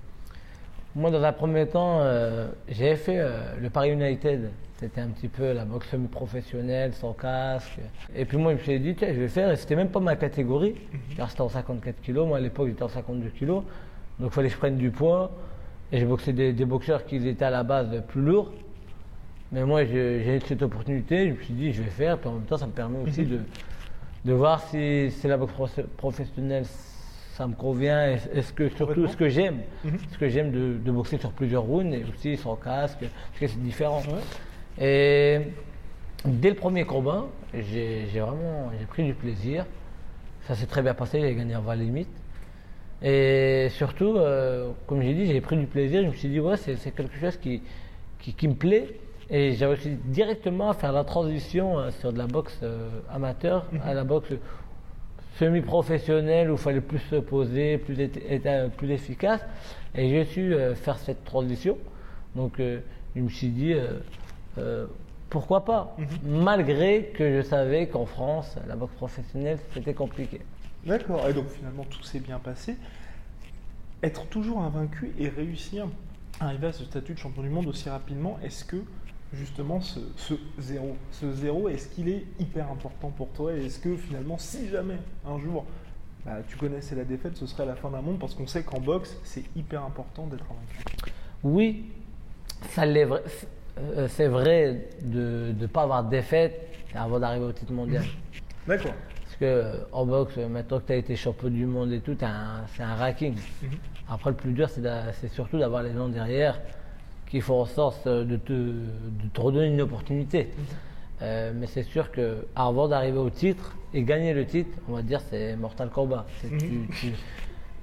[0.96, 4.50] Moi, dans un premier temps, euh, j'ai fait euh, le Paris United.
[4.80, 7.80] C'était un petit peu la boxe semi-professionnelle, sans casque.
[8.15, 9.52] Et puis moi, je me suis dit, tiens, je vais faire.
[9.52, 10.76] Et c'était même pas ma catégorie.
[11.15, 12.28] Car c'était en 54 kilos.
[12.28, 13.63] Moi, à l'époque, j'étais en 52 kilos.
[14.20, 15.32] Donc, il fallait que je prenne du poids.
[15.91, 18.52] Et j'ai boxé des, des boxeurs qui étaient à la base plus lourds.
[19.52, 21.30] Mais moi, j'ai eu cette opportunité.
[21.30, 22.20] Je me suis dit, je vais faire.
[22.20, 23.39] Puis en même temps, ça me permet aussi de,
[24.25, 26.65] de voir si, si la boxe profe- professionnelle,
[27.34, 28.10] ça me convient.
[28.10, 29.60] Et Est-ce que surtout ce que j'aime,
[30.12, 33.47] ce que j'aime de, de boxer sur plusieurs rounds et aussi sans casque, parce que
[33.47, 34.01] c'est différent.
[34.80, 35.39] Et
[36.25, 39.65] dès le premier combat, j'ai vraiment pris du plaisir.
[40.47, 42.10] Ça s'est très bien passé, j'ai gagné en 20 limites.
[43.01, 46.01] Et surtout, euh, comme j'ai dit, j'ai pris du plaisir.
[46.03, 47.62] Je me suis dit, ouais, c'est c'est quelque chose qui,
[48.19, 48.99] qui, qui me plaît.
[49.29, 53.65] Et j'ai réussi directement à faire la transition euh, sur de la boxe euh, amateur
[53.83, 54.31] à la boxe
[55.37, 59.41] semi-professionnelle où il fallait plus se poser, plus être, être plus efficace.
[59.95, 61.77] Et j'ai su euh, faire cette transition.
[62.35, 62.79] Donc euh,
[63.15, 63.99] je me suis dit, euh,
[64.59, 64.85] euh,
[65.29, 65.95] pourquoi pas?
[66.23, 70.39] Malgré que je savais qu'en France, la boxe professionnelle, c'était compliqué.
[70.85, 72.77] D'accord, et donc finalement tout s'est bien passé.
[74.01, 75.87] Être toujours invaincu et réussir
[76.39, 78.77] à arriver à ce statut de champion du monde aussi rapidement, est-ce que
[79.33, 83.79] justement ce, ce zéro, ce zéro, est-ce qu'il est hyper important pour toi et est-ce
[83.79, 85.65] que finalement si jamais un jour
[86.25, 88.19] bah, tu connaissais la défaite, ce serait la fin d'un monde?
[88.19, 91.11] Parce qu'on sait qu'en boxe c'est hyper important d'être invaincu.
[91.43, 91.85] Oui,
[92.69, 93.23] ça l'est vrai-
[93.79, 98.03] euh, c'est vrai de ne pas avoir de défaite avant d'arriver au titre mondial.
[98.67, 98.93] D'accord.
[99.23, 102.15] Parce que euh, en boxe, maintenant que tu as été champion du monde et tout,
[102.15, 103.35] t'as un- c'est un ranking.
[104.09, 104.81] Après, le plus dur, c'est
[105.21, 106.59] c'est surtout d'avoir les gens derrière
[107.29, 110.49] qui font en sorte euh, de te, de te redonner une opportunité.
[111.21, 115.01] Euh, mais c'est sûr que avant d'arriver au titre et gagner le titre, on va
[115.01, 116.25] dire c'est Mortal Kombat.
[116.41, 117.13] C'est- tu, tu-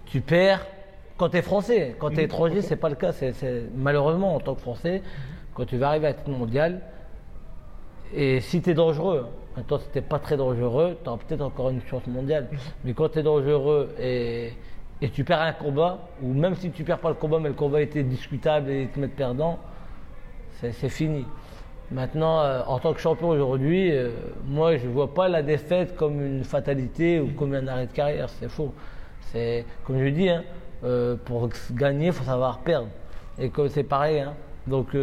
[0.06, 0.64] tu perds
[1.16, 1.96] quand tu es français.
[1.98, 3.12] Quand tu es étranger, c'est pas le cas.
[3.12, 5.02] C'est- malheureusement, en tant que français,
[5.54, 6.80] quand tu vas arriver à titre mondial,
[8.14, 9.26] et si tu es dangereux,
[9.56, 12.48] maintenant si tu pas très dangereux, tu auras peut-être encore une chance mondiale.
[12.84, 14.52] Mais quand tu es dangereux et,
[15.04, 17.54] et tu perds un combat, ou même si tu perds pas le combat, mais le
[17.54, 19.58] combat était discutable et te mettent perdant,
[20.62, 21.26] c'est fini.
[21.90, 24.08] Maintenant, euh, en tant que champion aujourd'hui, euh,
[24.46, 27.92] moi je ne vois pas la défaite comme une fatalité ou comme un arrêt de
[27.92, 28.72] carrière, c'est faux.
[29.30, 30.42] C'est comme je dis, hein,
[30.84, 32.88] euh, pour gagner, il faut savoir perdre.
[33.38, 34.20] Et que c'est pareil.
[34.20, 34.32] Hein.
[34.66, 34.96] Donc,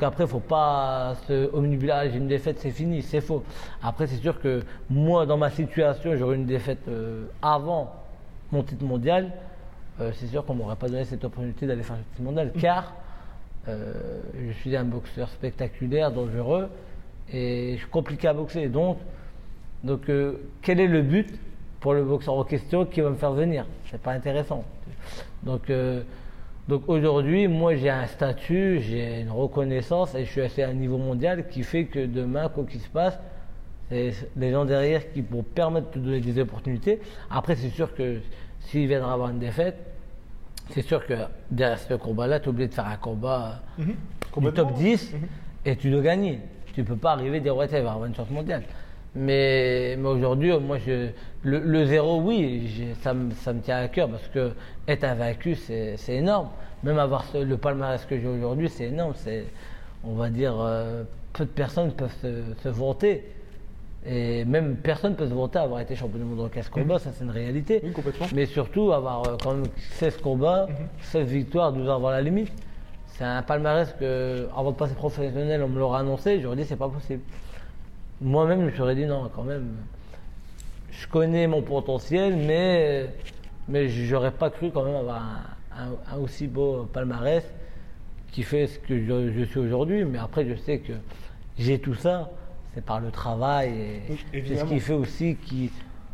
[0.00, 3.44] après, il ne faut pas se omnibuler, une défaite, c'est fini, c'est faux.
[3.82, 6.88] Après, c'est sûr que moi, dans ma situation, j'aurais une défaite
[7.42, 8.03] avant
[8.52, 9.32] mon titre mondial.
[9.98, 12.60] c'est sûr qu'on ne m'aurait pas donné cette opportunité d'aller faire le titre mondial, mmh.
[12.60, 12.94] car
[13.66, 16.68] je suis un boxeur spectaculaire, dangereux,
[17.32, 18.68] et je suis compliqué à boxer.
[18.68, 18.98] Donc,
[19.82, 20.10] donc
[20.62, 21.38] quel est le but
[21.80, 23.66] pour le boxeur en question qui va me faire venir?
[23.90, 24.64] C'est pas intéressant.
[25.42, 26.02] Donc, euh,
[26.68, 30.72] donc aujourd'hui, moi j'ai un statut, j'ai une reconnaissance et je suis assez à un
[30.72, 33.18] niveau mondial qui fait que demain, quoi qu'il se passe,
[34.36, 37.00] les gens derrière qui vont permettre de donner des opportunités.
[37.30, 38.18] Après, c'est sûr que
[38.60, 39.76] s'il viendra avoir une défaite,
[40.70, 41.14] c'est sûr que
[41.50, 43.92] derrière ce combat-là, tu es obligé de faire un combat mm
[44.36, 45.20] du top 10 mhm.
[45.64, 46.40] et tu dois gagner.
[46.74, 48.64] Tu ne peux pas arriver et dire ouais, tu vas avoir une chance mondiale.
[49.14, 51.10] Mais, mais aujourd'hui, moi, je,
[51.44, 54.52] le, zéro, oui, ça, me, ça me tient à cœur parce que
[54.88, 56.48] être invaincu, c'est énorme.
[56.82, 59.14] Même avoir le palmarès que j'ai aujourd'hui, c'est énorme.
[60.02, 63.24] On va dire, euh, peu de personnes peuvent se, vanter.
[64.06, 66.98] Et même personne ne peut se vanter d'avoir été champion du monde en 15 combats,
[66.98, 67.80] ça c'est une réalité.
[67.82, 68.26] Oui, complètement.
[68.34, 70.66] Mais surtout avoir euh, quand même 16 combats,
[71.00, 71.32] 16 mhm.
[71.32, 72.52] victoires, 12 ans avant la limite.
[73.06, 76.76] C'est un palmarès que, avant de passer professionnel, on me l'aurait annoncé, j'aurais dit c'est
[76.76, 77.22] pas possible.
[78.20, 79.76] Moi-même, je me serais dit non, quand même.
[80.90, 83.08] Je connais mon potentiel, mais,
[83.68, 85.22] mais j'aurais pas cru quand même avoir
[85.76, 87.44] un, aussi beau palmarès
[88.32, 90.04] qui fait ce que je, suis aujourd'hui.
[90.04, 90.92] Mais après, je sais que
[91.58, 92.30] j'ai tout ça,
[92.74, 93.72] c'est par le travail
[94.08, 95.36] et c'est ce qui fait aussi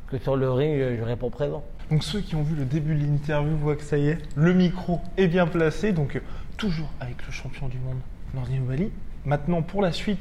[0.07, 1.65] que sur le ring, je réponds présent.
[1.91, 4.55] Donc ceux qui ont vu le début de l'interview voient que ça y est, le
[4.55, 6.21] micro est bien placé, donc
[6.57, 7.99] toujours avec le champion du monde,
[8.35, 8.91] Nordi Bali.
[9.25, 10.21] Maintenant, pour la suite,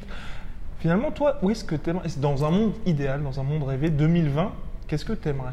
[0.80, 3.90] Finalement, toi, où est-ce que tu aimerais Dans un monde idéal, dans un monde rêvé,
[3.90, 4.50] 2020,
[4.88, 5.52] qu'est-ce que tu aimerais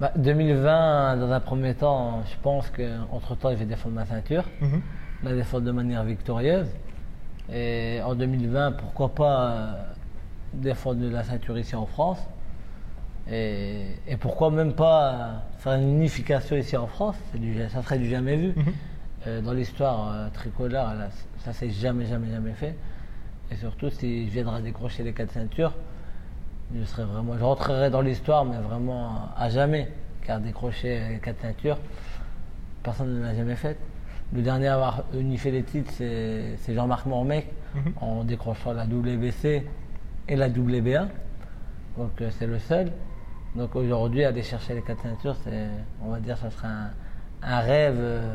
[0.00, 4.80] bah, 2020, dans un premier temps, je pense qu'entre-temps, je vais défendre ma ceinture, mhm.
[5.22, 6.66] la défendre de manière victorieuse.
[7.52, 9.72] Et en 2020, pourquoi pas euh,
[10.54, 12.18] défendre la ceinture ici en France
[13.30, 17.16] et, pourquoi même pas faire une unification ici en France
[17.70, 18.52] Ça serait du jamais vu.
[18.56, 18.72] Mhm.
[19.28, 20.92] Euh, dans l'histoire euh, tricolore,
[21.38, 22.74] ça s'est jamais, jamais, jamais fait.
[23.50, 25.72] Et surtout, si je viendrais décrocher les quatre ceintures,
[26.74, 29.88] je, serais vraiment, je rentrerai dans l'histoire, mais vraiment à jamais.
[30.22, 31.78] Car décrocher les quatre ceintures,
[32.82, 33.76] personne ne l'a jamais fait.
[34.34, 37.92] Le dernier à avoir unifié les titres, c'est Jean-Marc Mormec, mhm.
[38.00, 39.66] en décrochant la WBC
[40.28, 41.08] et la WBA.
[41.98, 42.92] Donc euh, c'est le seul.
[43.54, 45.36] Donc aujourd'hui, aller chercher les quatre ceintures,
[46.02, 46.68] on va dire, ça serait
[47.42, 48.34] un, rêve, euh,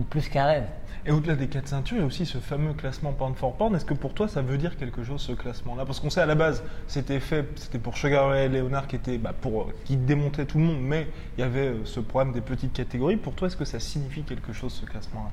[0.00, 0.64] plus qu'un rêve.
[1.04, 3.74] Et au-delà des quatre ceintures, il y a aussi ce fameux classement pound for pound.
[3.74, 5.84] Est-ce que pour toi, ça veut dire quelque chose, ce classement-là?
[5.84, 9.18] Parce qu'on sait à la base, c'était fait, c'était pour Sugar Ray Leonard qui était,
[9.18, 12.40] bah, pour, qui démontait tout le monde, mais il y avait euh, ce problème des
[12.40, 13.16] petites catégories.
[13.16, 15.30] Pour toi, est-ce que ça signifie quelque chose, ce classement-là?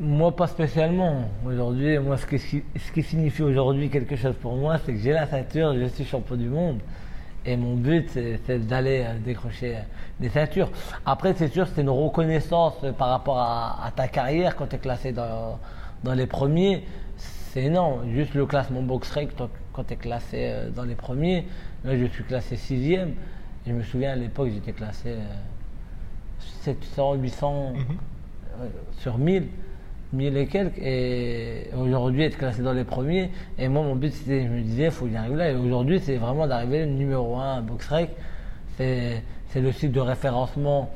[0.00, 1.28] Moi, pas spécialement.
[1.44, 5.12] Aujourd'hui, moi, ce qui, ce qui signifie aujourd'hui quelque chose pour moi, c'est que j'ai
[5.12, 6.80] la ceinture, je suis champion du monde.
[7.44, 9.80] Et mon but, c'est d'aller euh, décrocher euh,
[10.20, 10.70] des ceintures.
[11.04, 15.12] Après, c'est sûr, c'est une reconnaissance par rapport à, ta carrière quand tu es classé
[15.12, 15.58] dans,
[16.04, 16.84] dans les premiers.
[17.16, 18.08] C'est énorme.
[18.12, 19.30] Juste le classement box rec,
[19.72, 21.46] quand tu es classé euh, dans les premiers,
[21.84, 23.14] là, je suis classé sixième.
[23.66, 25.16] Je me souviens à l'époque, j'étais classé
[26.62, 27.84] 700, 800 mhm.
[28.98, 29.48] sur 1000.
[30.12, 30.78] 1000 et quelques.
[30.78, 33.30] Et aujourd'hui, être classé dans les premiers.
[33.58, 35.50] Et moi, mon but, c'était, je me disais, il faut y arriver là.
[35.50, 38.10] Et aujourd'hui, c'est vraiment d'arriver numéro 1 à BoxRec.
[38.76, 40.90] C'est, c'est le site de référencement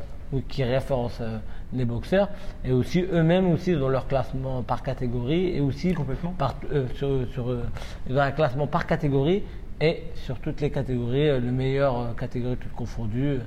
[0.49, 1.39] qui référence euh,
[1.73, 2.29] les boxeurs.
[2.65, 5.57] Et aussi, eux-mêmes, aussi, dans leur classement par catégorie.
[5.57, 6.33] Et aussi, Complètement.
[6.33, 7.65] Par, euh, sur, euh,
[8.09, 9.43] dans un classement par catégorie.
[9.81, 13.39] Et sur toutes les catégories, le meilleur catégorie toutes confondues.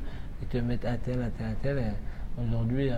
[0.42, 1.78] Ils te mettent un tel, un tel, un tel.
[1.80, 2.92] Et aujourd'hui,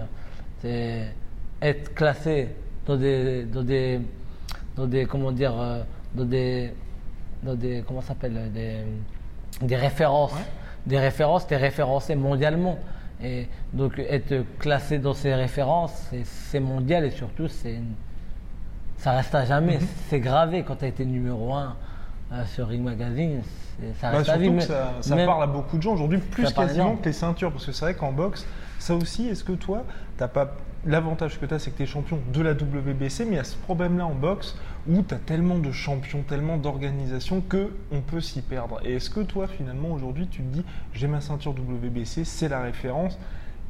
[0.61, 1.13] c'est
[1.61, 2.49] être classé
[2.85, 3.99] dans des, dans des,
[4.75, 5.83] dans des comment dire, euh,
[6.15, 6.73] dans des,
[7.43, 8.77] dans des, comment s'appelle, des,
[9.61, 10.33] des références,
[10.85, 12.77] des références, t'es référencé mondialement.
[13.23, 17.79] Et donc être classé dans ces références, c'est mondial et surtout c'est
[18.97, 19.77] ça reste à jamais.
[19.77, 19.87] Mhm.
[20.09, 21.75] C'est gravé quand tu as été numéro un
[22.31, 23.41] euh, sur Ring Magazine.
[23.99, 24.61] Ça reste à vie.
[24.61, 27.51] ça, ça parle à beaucoup de gens aujourd'hui, plus quasiment que les ceintures.
[27.51, 28.45] Parce que c'est vrai qu'en boxe,
[28.81, 29.85] ça aussi, est-ce que toi,
[30.17, 30.55] t'as pas
[30.87, 33.39] l'avantage que tu as, c'est que tu es champion de la WBC, mais il y
[33.39, 34.57] a ce problème-là en boxe
[34.89, 38.79] où tu as tellement de champions, tellement d'organisations qu'on peut s'y perdre.
[38.83, 42.61] Et est-ce que toi, finalement, aujourd'hui, tu te dis, j'ai ma ceinture WBC, c'est la
[42.61, 43.19] référence,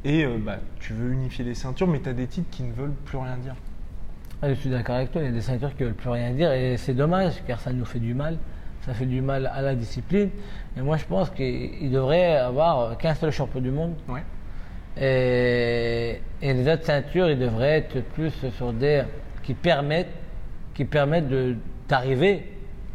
[0.05, 2.71] et euh, bah, tu veux unifier les ceintures, mais tu as des titres qui ne
[2.71, 3.55] veulent plus rien dire?
[4.41, 6.09] Ah, Je suis d'accord avec toi, il y a des ceintures qui ne veulent plus
[6.09, 8.37] rien dire, et c'est dommage, car ça nous fait du mal.
[8.85, 10.29] Ça fait du mal à la discipline.
[10.75, 13.93] Et moi, je pense qu'il devrait avoir qu'un seul champion du monde.
[14.07, 14.23] Ouais
[14.99, 19.03] Et, et les autres ceintures, ils devraient être plus sur des
[19.43, 20.13] qui permettent,
[20.73, 21.29] qui permettent
[21.87, 22.45] d'arriver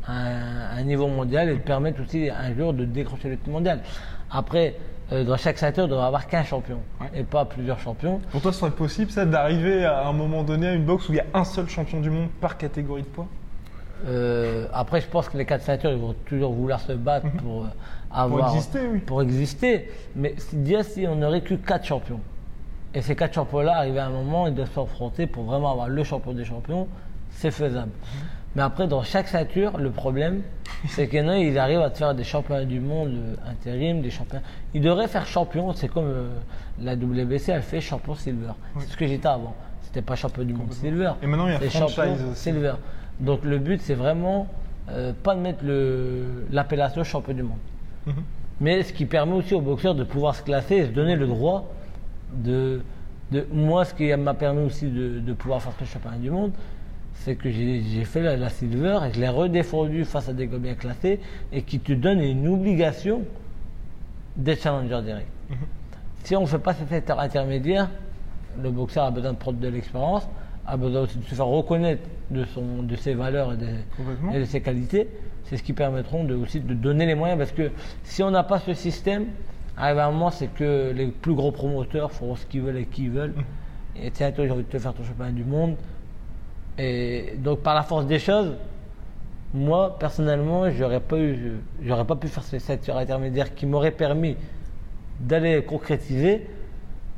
[0.07, 3.51] à un, un niveau mondial et de permettre aussi un jour de décrocher le titre
[3.51, 3.81] mondial.
[4.31, 4.75] Après,
[5.13, 7.09] euh, dans chaque ceinture, il devrait y avoir qu'un champion Ouais.
[7.21, 8.21] et pas plusieurs champions.
[8.31, 11.13] Pour toi, ce serait possible, ça, d'arriver à un moment donné à une boxe où
[11.13, 13.27] il y a un seul champion du monde par catégorie de poids?
[14.07, 17.63] Euh, après, je pense que les quatre ceintures, ils vont toujours vouloir se battre pour
[17.63, 17.69] euh,
[18.11, 18.55] avoir.
[18.55, 18.99] exister, oui.
[19.01, 19.91] Pour exister.
[20.15, 22.21] Mais déjà, si on n'aurait que quatre champions,
[22.95, 26.05] et ces quatre champions-là, arrivé à un moment, ils doivent s'affronter pour vraiment avoir le
[26.05, 26.89] champion des champions,
[27.31, 27.91] c'est faisable.
[28.55, 30.41] Mais après, dans chaque ceinture, le problème,
[30.89, 33.51] c'est qu'il y en a, ils arrivent à te faire des champions du monde euh,
[33.51, 34.41] intérim, des champions.
[34.73, 36.29] Ils devraient faire champion, c'est comme euh,
[36.81, 38.53] la WBC, elle fait champion silver.
[38.79, 39.55] C'est ce que j'étais avant.
[39.83, 41.13] C'était pas champion du monde silver.
[41.23, 42.41] Et maintenant, il y a franchise champion aussi.
[42.41, 42.75] silver.
[43.21, 44.47] Donc le but, c'est vraiment
[44.91, 45.65] euh, pas de mettre
[46.51, 47.59] l'appellation champion du monde.
[48.07, 48.15] Mhm.
[48.61, 51.27] Mais ce qui permet aussi aux boxeurs de pouvoir se classer et se donner le
[51.27, 51.71] droit
[52.33, 52.81] de.
[53.31, 56.53] de moi, ce qui m'a permis aussi de, de pouvoir faire ce championnat du monde,
[57.15, 60.59] c'est que j'ai fait la, la silver et je l'ai redéfendu face à des gars
[60.59, 61.21] bien classés
[61.53, 63.23] et qui te donnent une obligation
[64.37, 65.29] d'être challenger direct.
[66.23, 67.89] Si on ne fait pas étape intermédiaire,
[68.63, 70.29] le boxeur a besoin de prendre de l'expérience,
[70.67, 74.33] a besoin aussi de se faire reconnaître de, son, de ses valeurs et de, Complètement.
[74.33, 75.09] et de ses qualités.
[75.45, 77.39] C'est ce qui permettront de, aussi de donner les moyens.
[77.39, 77.71] Parce que
[78.03, 79.27] si on n'a pas ce système,
[79.77, 82.87] arrive à un moment, c'est que les plus gros promoteurs feront ce qu'ils veulent et
[82.87, 83.35] qui veulent.
[83.99, 85.75] Et tiens, toi, j'ai envie de te faire ton championnat du monde.
[86.77, 88.53] Et donc, par la force des choses,
[89.55, 94.37] moi, personnellement, j'aurais pas eu, j'aurais pas pu faire ces ceintures intermédiaires qui m'auraient permis
[95.19, 96.47] d'aller concrétiser.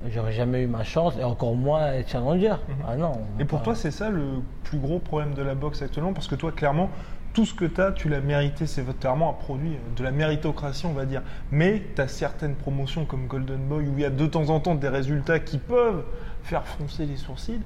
[0.06, 2.54] J'aurais jamais eu ma chance et encore moins être challenger.
[2.86, 3.12] Ah non.
[3.40, 4.24] Et pour pas- toi, c'est ça le
[4.64, 6.12] plus gros problème de la boxe actuellement?
[6.12, 6.88] Parce que toi, clairement,
[7.34, 8.66] tout ce que tu as, tu l'as mérité.
[8.66, 11.22] C'est clairement un produit de la méritocratie, on va dire.
[11.50, 14.60] Mais tu as certaines promotions comme Golden Boy où il y a de temps en
[14.60, 16.04] temps des résultats qui peuvent
[16.44, 17.60] faire froncer les sourcils,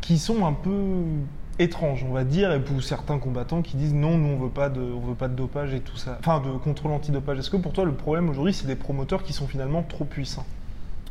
[0.00, 1.02] qui sont un peu
[1.58, 4.68] étranges, on va dire, et pour certains combattants qui disent non, nous on veut pas
[4.68, 7.38] de, on veut pas de dopage et tout ça, enfin de contrôle antidopage.
[7.38, 10.46] Est-ce que pour toi le problème aujourd'hui c'est des promoteurs qui sont finalement trop puissants?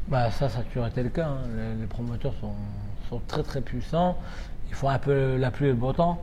[0.08, 1.28] Bah, ça, ça a toujours été le cas.
[1.28, 1.38] hein.
[1.56, 2.54] Les, les promoteurs sont,
[3.10, 4.18] sont très très puissants.
[4.70, 6.22] Ils font un peu la pluie et le beau temps.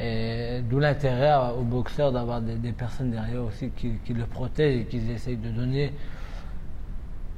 [0.00, 4.80] Et d'où l'intérêt aux boxeurs d'avoir des, des personnes derrière aussi qui, qui le protègent
[4.82, 5.92] et qui essayent de donner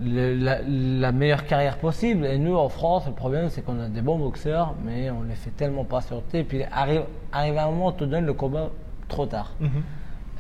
[0.01, 2.25] le- la, la meilleure carrière possible.
[2.27, 5.35] Et nous, en France, le problème, c'est qu'on a des bons boxeurs, mais on les
[5.35, 6.41] fait tellement patienter.
[6.41, 8.71] Et puis, arrive, arrive un moment, on te donne le combat
[9.09, 9.53] trop tard.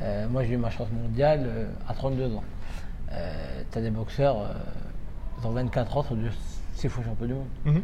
[0.01, 2.42] Euh, moi, j'ai eu ma chance mondiale euh, à 32 ans.
[3.73, 4.37] tu as des boxeurs,
[5.46, 6.33] ont 24 ans, sont devenus
[6.74, 7.46] 6 fois champion du monde.
[7.64, 7.83] Mhm.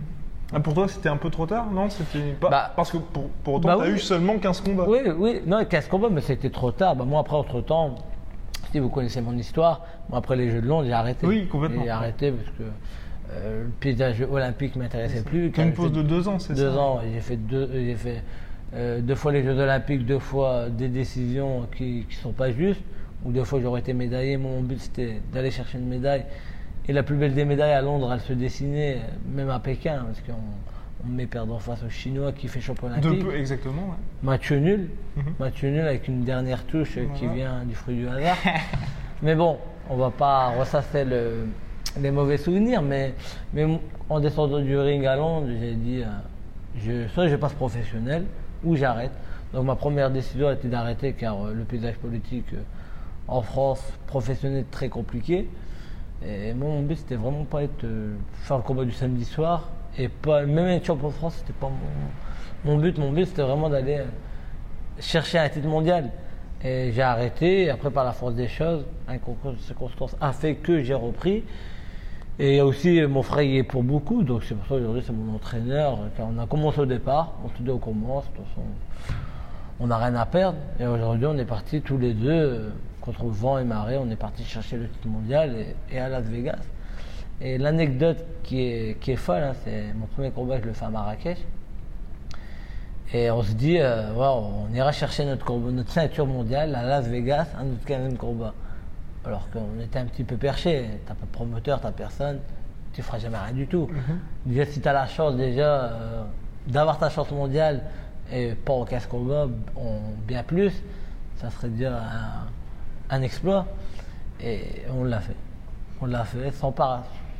[0.53, 2.49] Ah, pour toi, c'était un peu trop tard Non, c'était pas.
[2.51, 3.92] Bah- parce que pour, pour autant, Bah tu as oui.
[3.94, 4.85] eu seulement 15 combats.
[4.88, 6.96] Oui, oui, non, 15 combats, mais c'était trop tard.
[6.96, 7.94] Bah, moi, après, entre-temps,
[8.73, 11.27] si vous connaissez mon histoire, moi, après les Jeux de Londres, j'ai arrêté.
[11.27, 11.83] Oui, complètement.
[11.85, 12.62] J'ai arrêté parce que
[13.33, 15.53] euh, le paysage olympique ne m'intéressait plus.
[15.53, 16.62] T'as une pause de deux ans, c'est ça?
[16.62, 18.23] Deux ans, j'ai fait, deux, j'ai fait
[18.75, 22.83] euh, deux fois les Jeux olympiques, deux fois des décisions qui ne sont pas justes,
[23.25, 24.37] ou deux fois j'aurais été médaillé.
[24.37, 26.25] Mon but, c'était d'aller chercher une médaille.
[26.88, 30.21] Et la plus belle des médailles à Londres, elle se dessinait, même à Pékin, parce
[30.21, 30.43] qu'on
[31.05, 33.83] on me met perdant face aux Chinois qui fait champion De peu, exactement.
[33.83, 33.97] ouais.
[34.23, 34.88] Match nul.
[35.16, 35.23] Mhm.
[35.38, 38.37] Match nul avec une dernière touche euh, qui vient du fruit du hasard.
[39.23, 41.47] mais bon, on va pas ressasser le-
[42.01, 42.83] les mauvais souvenirs.
[42.83, 43.14] Mais,
[43.55, 43.66] mais
[44.09, 46.07] en descendant du ring à Londres, j'ai dit euh,
[46.79, 48.25] je, soit je passe professionnel
[48.64, 49.12] ou j'arrête.
[49.55, 52.59] Donc ma première décision a été d'arrêter car euh, le paysage politique euh,
[53.29, 55.49] en France professionnel est très compliqué.
[56.25, 59.71] Et moi, mon but, c'était vraiment pas être euh, faire le combat du samedi soir
[59.99, 61.71] et pas même être champion de France, c'était pas
[62.65, 62.99] mon, but.
[62.99, 64.07] Mon but, c'était vraiment d'aller euh,
[64.99, 66.11] chercher un titre mondial.
[66.63, 67.63] Et j'ai arrêté.
[67.65, 69.55] Et après, par la force des choses, un concours
[70.21, 71.45] a fait que j'ai repris.
[72.43, 75.35] Et aussi mon frère y est pour beaucoup, donc c'est pour ça qu'aujourd'hui c'est mon
[75.35, 75.99] entraîneur.
[76.19, 78.63] On a commencé au départ, on te dit on commence, de toute façon
[79.79, 80.57] on n'a rien à perdre.
[80.79, 84.17] Et aujourd'hui on est partis tous les deux euh, contre vent et marée, on est
[84.17, 85.55] partis chercher le titre mondial
[85.91, 86.59] et, et à Las Vegas.
[87.41, 90.85] Et l'anecdote qui est, qui est folle, hein, c'est mon premier combat, je le fais
[90.85, 91.39] à Marrakech.
[93.13, 97.07] Et on se dit, euh, on ira chercher notre, combat- notre ceinture mondiale à Las
[97.09, 98.55] Vegas, un autre 15 combat.
[99.25, 100.87] Alors qu'on était un petit peu perché.
[101.07, 102.39] T'as pas de promoteur, t'as personne,
[102.93, 103.89] tu feras jamais rien du tout.
[104.47, 106.22] Déjà, si tu as la chance déjà euh,
[106.68, 107.83] d'avoir ta chance mondiale
[108.33, 110.72] et pas en 15 combats, en bien plus,
[111.37, 112.47] ça serait déjà un,
[113.11, 113.67] un exploit.
[114.43, 115.37] Et on l'a fait.
[116.01, 116.75] On l'a fait sans,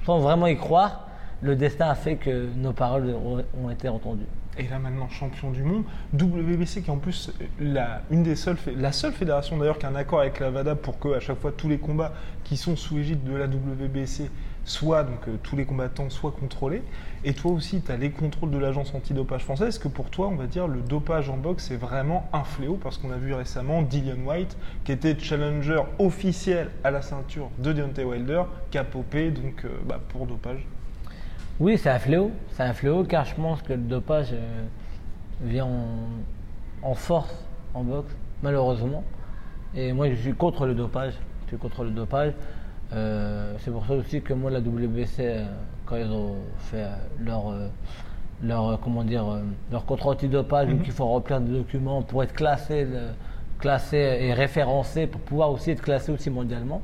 [0.05, 1.07] sans vraiment y croire.
[1.43, 4.27] Le destin a fait que nos paroles ont, été entendues.
[4.59, 8.59] Et là maintenant champion du monde, WBC qui est en plus la, une des seules,
[8.77, 11.39] la seule fédération d'ailleurs qui a un accord avec la VADA pour que à chaque
[11.39, 12.13] fois tous les combats
[12.45, 14.29] qui sont sous égide de la WBC
[14.71, 16.83] soit donc euh, tous les combattants soient contrôlés.
[17.25, 19.69] Et toi aussi, tu as les contrôles de l'agence antidopage française.
[19.69, 22.79] Est-ce que pour toi, on va dire, le dopage en boxe, c'est vraiment un fléau?
[22.81, 27.73] Parce qu'on a vu récemment Dillian White, qui était challenger officiel à la ceinture de
[27.73, 30.65] Deontay Wilder, qui a popé donc, euh, bah, pour dopage.
[31.59, 32.31] Oui, c'est un fléau.
[32.53, 34.65] C'est un fléau car je pense que le dopage euh,
[35.43, 35.69] vient
[36.83, 37.35] en, force
[37.75, 39.05] en boxe, malheureusement.
[39.75, 41.15] Et moi, je suis contre le dopage.
[41.43, 42.33] Je suis contre le dopage.
[42.93, 45.45] Euh, c'est pour ça aussi que moi, la WBC, euh,
[45.87, 46.87] quand ils ont fait
[47.21, 47.55] leur,
[48.43, 49.25] leur, comment dire,
[49.71, 52.87] leur contrôle antidopage, mm qu'il faut remplir des documents pour être classé,
[53.59, 56.83] classé et référencé, pour pouvoir aussi être classé aussi mondialement.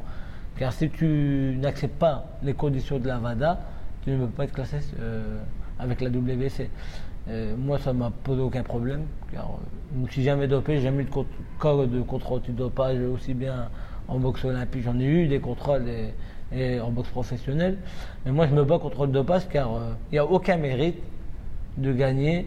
[0.59, 3.61] Car si tu n'acceptes pas les conditions de la VADA,
[4.03, 5.39] tu ne peux pas être classé euh,
[5.79, 6.71] avec la WBC.
[7.29, 9.03] Euh, moi, ça m'a posé aucun problème,
[9.33, 11.11] car euh, je ne suis jamais dopé, j'ai jamais eu de
[11.61, 13.69] cas de contrôle dopage aussi bien
[14.09, 14.83] en boxe olympique.
[14.85, 15.85] J'en ai eu des contrôles
[16.53, 17.79] et, en boxe professionnelle.
[18.25, 19.71] Mais moi, je me bats contre le dopage car
[20.11, 20.99] il n'y a aucun mérite
[21.77, 22.47] de gagner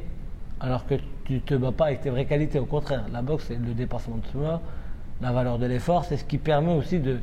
[0.59, 0.95] alors que
[1.25, 2.59] tu ne te bats pas avec tes vraies qualités.
[2.59, 4.61] Au contraire, la boxe, c'est le dépassement de soi,
[5.21, 7.17] la valeur de l'effort, c'est ce qui permet aussi de,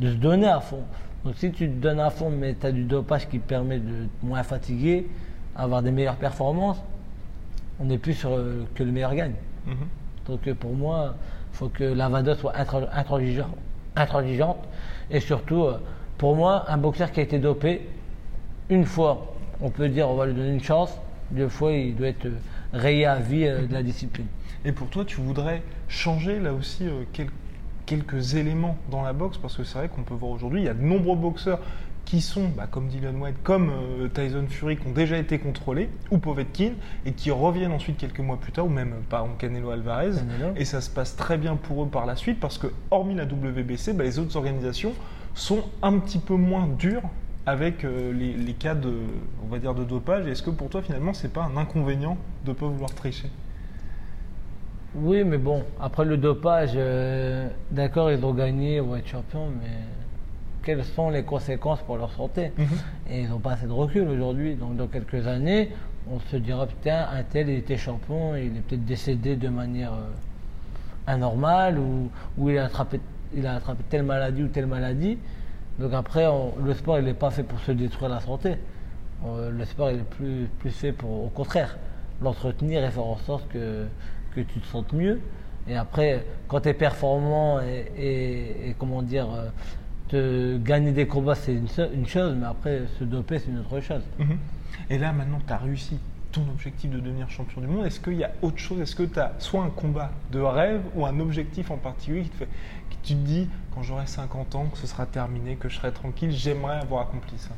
[0.00, 0.82] de se donner à fond.
[1.24, 4.06] Donc si tu te donnes à fond, mais tu as du dopage qui permet de
[4.22, 5.08] moins fatiguer,
[5.56, 6.82] avoir des meilleures performances,
[7.80, 9.34] on n'est plus sur euh, que le meilleur gagne.
[9.66, 9.74] Mhm.
[10.26, 11.14] Donc euh, pour moi,
[11.52, 12.52] il faut que la VADA soit
[13.96, 14.58] intransigeante.
[15.10, 15.78] Et surtout, euh,
[16.18, 17.88] pour moi, un boxeur qui a été dopé,
[18.70, 20.98] une fois, on peut dire on va lui donner une chance,
[21.30, 22.28] deux fois, il doit être
[22.72, 24.26] rayé à vie de la discipline.
[24.64, 27.32] Et pour toi, tu voudrais changer là aussi quelque
[27.86, 30.68] quelques éléments dans la boxe, parce que c'est vrai qu'on peut voir aujourd'hui, il y
[30.68, 31.60] a de nombreux boxeurs
[32.04, 35.88] qui sont, bah, comme Dylan White, comme euh, Tyson Fury, qui ont déjà été contrôlés,
[36.10, 36.72] ou Povetkin,
[37.06, 40.12] et qui reviennent ensuite quelques mois plus tard, ou même par exemple Canelo Alvarez,
[40.56, 43.24] et ça se passe très bien pour eux par la suite, parce que hormis la
[43.24, 44.92] WBC, bah, les autres organisations
[45.34, 47.02] sont un petit peu moins dures
[47.46, 48.92] avec euh, les, cas de,
[49.42, 50.26] on va dire, de dopage.
[50.26, 53.28] Est-ce que pour toi, finalement, c'est pas un inconvénient de ne pas vouloir tricher?
[54.94, 59.48] Oui, mais bon, après le dopage, euh, d'accord, ils ont gagné, ils vont être champions,
[59.60, 59.68] mais
[60.64, 62.66] quelles sont les conséquences pour leur santé mhm.
[63.10, 64.54] Et ils n'ont pas assez de recul aujourd'hui.
[64.54, 65.70] Donc, dans quelques années,
[66.10, 69.92] on se dira putain, un tel il était champion, il est peut-être décédé de manière
[69.92, 70.10] euh,
[71.06, 72.10] anormale ou,
[72.48, 73.00] il, a attrapé,
[73.34, 75.18] il a attrapé telle maladie ou telle maladie.
[75.78, 76.26] Donc après,
[76.62, 78.56] le sport, il n'est pas fait pour se détruire la santé.
[79.26, 81.76] Euh, le sport, il est plus, plus fait pour, au contraire,
[82.22, 83.86] l'entretenir et faire en sorte que
[84.34, 85.20] que tu te sentes mieux.
[85.66, 89.28] Et après, quand tu es performant et, comment dire,
[90.14, 94.02] euh, gagner des combats, c'est une, chose, mais après, se doper, c'est une autre chose.
[94.18, 94.38] Mhm.
[94.90, 95.98] Et là, maintenant, tu as réussi
[96.32, 97.86] ton objectif de devenir champion du monde.
[97.86, 98.80] Est-ce qu'il y a autre chose?
[98.80, 102.30] Est-ce que tu as soit un combat de rêve ou un objectif en particulier qui
[102.30, 102.48] te fait,
[102.90, 105.92] qui tu te dis, quand j'aurai 50 ans, que ce sera terminé, que je serai
[105.92, 107.50] tranquille, j'aimerais avoir accompli ça?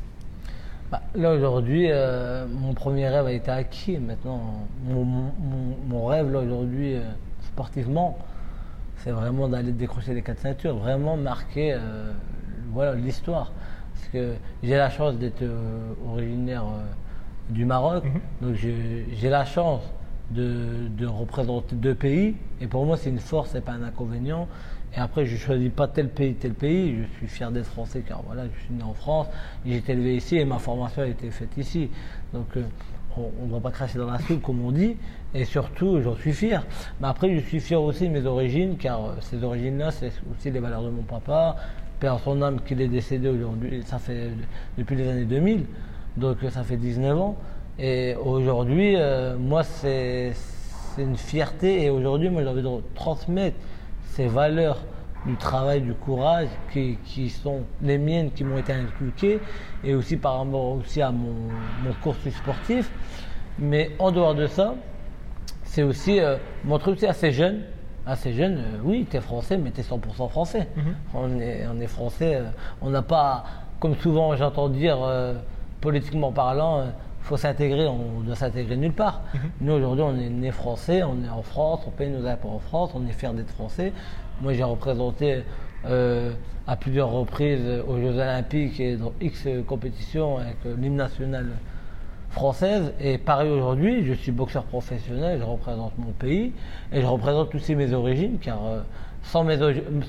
[0.91, 3.97] Bah, là aujourd'hui, euh, mon premier rêve a été acquis.
[3.97, 7.01] Maintenant, mon, rêve là aujourd'hui, euh,
[7.41, 8.17] sportivement,
[9.03, 12.13] c'est vraiment d'aller décrocher les quatre ceintures, vraiment marquer euh,
[12.71, 13.51] voilà l'histoire.
[13.93, 15.43] Parce que j'ai la chance d'être
[16.07, 16.65] originaire
[17.49, 18.21] du Maroc, mhm.
[18.41, 19.81] donc j'ai la chance
[20.31, 22.35] de, de, représenter deux pays.
[22.61, 24.47] Et pour moi, c'est une force, c'est pas un inconvénient.
[24.95, 26.97] Et après, je ne choisis pas tel pays, tel pays.
[27.03, 29.27] Je suis fier d'être français car voilà, je suis né en France,
[29.65, 31.89] j'ai été élevé ici et ma formation a été faite ici.
[32.33, 32.63] Donc, euh,
[33.17, 34.95] on ne doit pas cracher dans la soupe, comme on dit.
[35.33, 36.65] Et surtout, j'en suis fier.
[37.01, 40.51] Mais après, je suis fier aussi de mes origines, car euh, ces origines-là, c'est aussi
[40.51, 41.55] les valeurs de mon papa.
[41.99, 44.29] Père son âme qu'il est décédé aujourd'hui, ça fait
[44.77, 45.65] depuis les années 2000.
[46.15, 47.35] Donc, ça fait 19 ans.
[47.79, 50.33] Et aujourd'hui, euh, moi, c'est
[50.97, 51.85] une fierté.
[51.85, 53.57] Et aujourd'hui, moi, j'ai envie de transmettre
[54.11, 54.79] ces valeurs
[55.25, 59.39] du travail, du courage, qui, sont les miennes, qui m'ont été inculquées,
[59.83, 61.33] et aussi par rapport aussi à mon,
[61.83, 62.91] mon cursus sportif.
[63.59, 64.75] Mais en dehors de ça,
[65.63, 67.61] c'est aussi euh, montrer aussi à ces jeunes,
[68.07, 70.67] à ces jeunes, euh, oui, tu es français, mais tu es 100% français.
[70.75, 70.95] Mhm.
[71.13, 72.43] on, est, on est français, euh,
[72.81, 73.43] on n'a pas,
[73.79, 74.97] comme souvent j'entends dire,
[75.81, 76.85] politiquement parlant,
[77.21, 79.21] faut s'intégrer, on doit s'intégrer nulle part.
[79.33, 79.39] Mhm.
[79.61, 82.59] Nous, aujourd'hui, on est né français, on est en France, on paye nos impôts en
[82.59, 83.91] France, on est fiers d'être français.
[84.41, 85.43] Moi, j'ai représenté
[85.85, 86.31] euh,
[86.65, 91.47] à plusieurs reprises aux Jeux Olympiques et dans X compétitions avec l'hymne national
[92.29, 92.93] française.
[92.99, 96.53] Et pareil aujourd'hui, je suis boxeur professionnel, je représente mon pays
[96.91, 98.79] et je représente aussi mes origines, car euh,
[99.23, 99.57] sans, mes,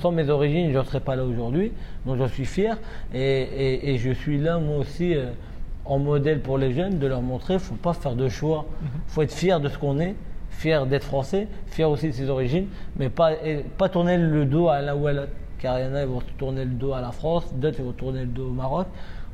[0.00, 1.72] sans, mes, origines, je ne serais pas là aujourd'hui.
[2.06, 2.78] Donc j'en suis fier
[3.14, 5.14] et, et, je suis là moi aussi.
[5.14, 5.30] Euh,
[5.88, 8.66] en modèle pour les jeunes, de leur montrer qu'il ne faut pas faire de choix.
[8.82, 8.90] Il mhm.
[9.06, 10.14] faut être fier de ce qu'on est,
[10.50, 12.66] fier d'être français, fier aussi de ses origines,
[12.96, 13.32] mais pas,
[13.78, 15.32] pas tourner le dos à l'un ou à l'autre.
[15.58, 17.92] Car il y en a qui vont tourner le dos à la France, d'autres vont
[17.92, 18.86] tourner le dos au Maroc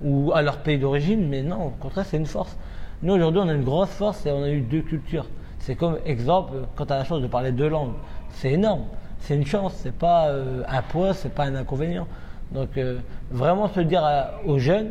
[0.05, 2.57] ou à leur pays d'origine, mais non, au contraire, c'est une force.
[3.03, 5.27] Nous, aujourd'hui, on a une grosse force et on a eu deux cultures.
[5.59, 7.95] C'est comme exemple, quand tu as la chance de parler deux langues,
[8.31, 8.85] c'est énorme.
[9.21, 12.07] C'est une chance, c'est pas euh, un poids, c'est pas un inconvénient.
[12.53, 12.99] Donc, euh,
[13.31, 14.05] vraiment se dire
[14.47, 14.91] aux jeunes,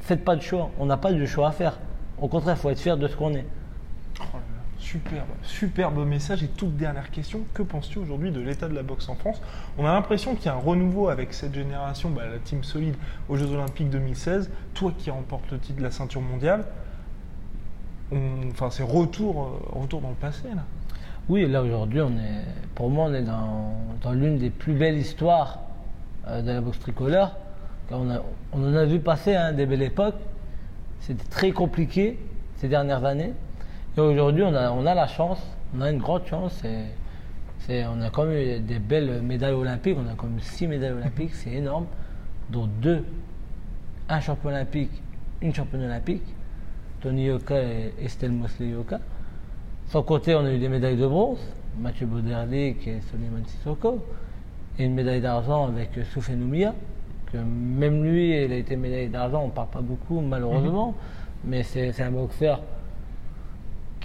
[0.00, 1.78] faites pas de choix, on n'a pas de choix à faire.
[2.20, 3.46] Au contraire, il faut être fier de ce qu'on est.
[5.42, 6.42] Superbe, message.
[6.42, 9.40] Et toute dernière question, que penses-tu aujourd'hui de l'état de la boxe en France?
[9.78, 12.94] On a l'impression qu'il y a un renouveau avec cette génération, bah, la team solide
[13.28, 16.64] aux Jeux Olympiques 2016, toi qui remportes le titre de la ceinture mondiale.
[18.12, 20.64] enfin, c'est retour, euh, retour dans le passé là.
[21.28, 22.12] Oui, là aujourd'hui, on
[22.76, 25.60] pour moi, on est dans, l'une des plus belles histoires
[26.28, 27.34] euh, de la boxe tricolore.
[27.90, 28.08] On,
[28.52, 30.14] on, en a vu passer hein, des belles époques.
[31.00, 32.18] C'était très compliqué
[32.56, 33.32] ces dernières années.
[33.96, 35.40] Et aujourd'hui, on a, on a la chance,
[35.74, 36.62] on a une grande chance.
[36.64, 39.96] Et, on a quand même des belles médailles olympiques.
[39.98, 41.86] On a quand même six médailles olympiques, c'est énorme.
[42.50, 43.04] Dont deux,
[44.08, 45.02] un champion olympique,
[45.40, 46.22] une championne olympique,
[47.00, 49.00] Tony Yoka et Estelle Mosley Yoka.
[49.88, 51.40] Sans compter, on a eu des médailles de bronze,
[51.78, 54.04] Mathieu Bauderlic et Soliman Sissoko,
[54.78, 56.74] et une médaille d'argent avec Soufiane Oumia,
[57.32, 61.50] que même lui, il a été médaille d'argent, on ne parle pas beaucoup malheureusement, mhm.
[61.50, 62.60] mais c'est un boxeur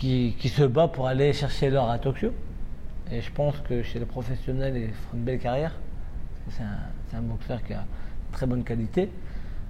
[0.02, 2.32] qui, se bat pour aller chercher l'or à Tokyo.
[3.12, 5.74] Et je pense que chez les professionnels, il fera une belle carrière.
[6.50, 6.64] C'est
[7.16, 7.86] un, boxeur qui a
[8.32, 9.10] très bonne qualité.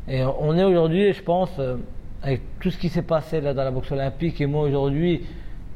[0.07, 1.75] Et on est aujourd'hui, je pense, euh,
[2.23, 5.25] avec tout ce qui s'est passé là dans la boxe olympique, et moi aujourd'hui,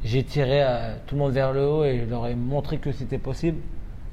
[0.03, 2.91] j'ai tiré euh, tout le monde vers le haut et je leur ai montré que
[2.91, 3.57] c'était possible.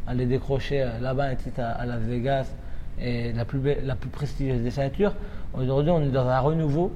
[0.09, 2.53] Aller décrocher euh, là-bas un titre à, Las Vegas
[3.01, 5.14] et la plus, la plus prestigieuse des ceintures.
[5.55, 6.93] Aujourd'hui, on est dans un renouveau.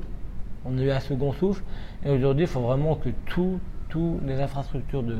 [0.69, 1.63] On a eu un second souffle.
[2.05, 3.61] Et aujourd'hui, il faut vraiment que toutes
[4.27, 5.17] les infrastructures de,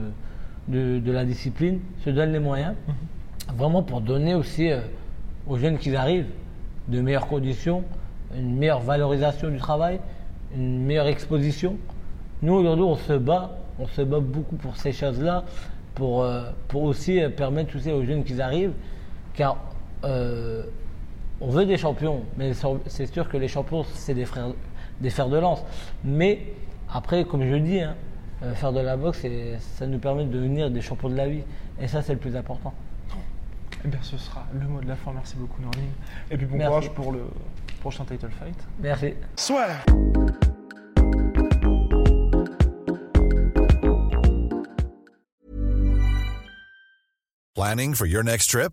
[0.69, 2.75] de, la discipline se donnent les moyens.
[2.89, 3.57] Mhm.
[3.57, 4.81] Vraiment pour donner aussi euh,
[5.47, 6.31] aux jeunes qui arrivent
[6.89, 7.85] de meilleures conditions,
[8.37, 10.01] une meilleure valorisation du travail,
[10.55, 11.77] une meilleure exposition.
[12.43, 15.45] Nous, aujourd'hui, on se bat on se bat beaucoup pour ces choses-là,
[15.95, 18.73] pour, euh, pour aussi euh, permettre aussi aux jeunes qui arrivent,
[19.35, 19.59] car
[20.03, 22.53] on veut des champions, mais
[22.87, 24.53] c'est sûr que les champions, c'est des, frères,
[25.01, 25.63] des fers de lance.
[26.05, 26.55] Mais
[26.93, 27.97] après, comme je dis, hein,
[28.55, 29.25] faire de la boxe,
[29.61, 31.43] ça nous permet de devenir des champions de la vie.
[31.81, 32.73] Et ça, c'est le plus important.
[33.85, 35.13] Eh bien, ce sera le mot de la fin.
[35.13, 35.93] Merci beaucoup, Norline.
[36.31, 37.21] Et puis bon courage pour le
[37.81, 38.57] prochain title fight.
[38.81, 39.15] Merci.
[39.37, 39.69] Soit.
[47.55, 48.73] Planning for your next trip?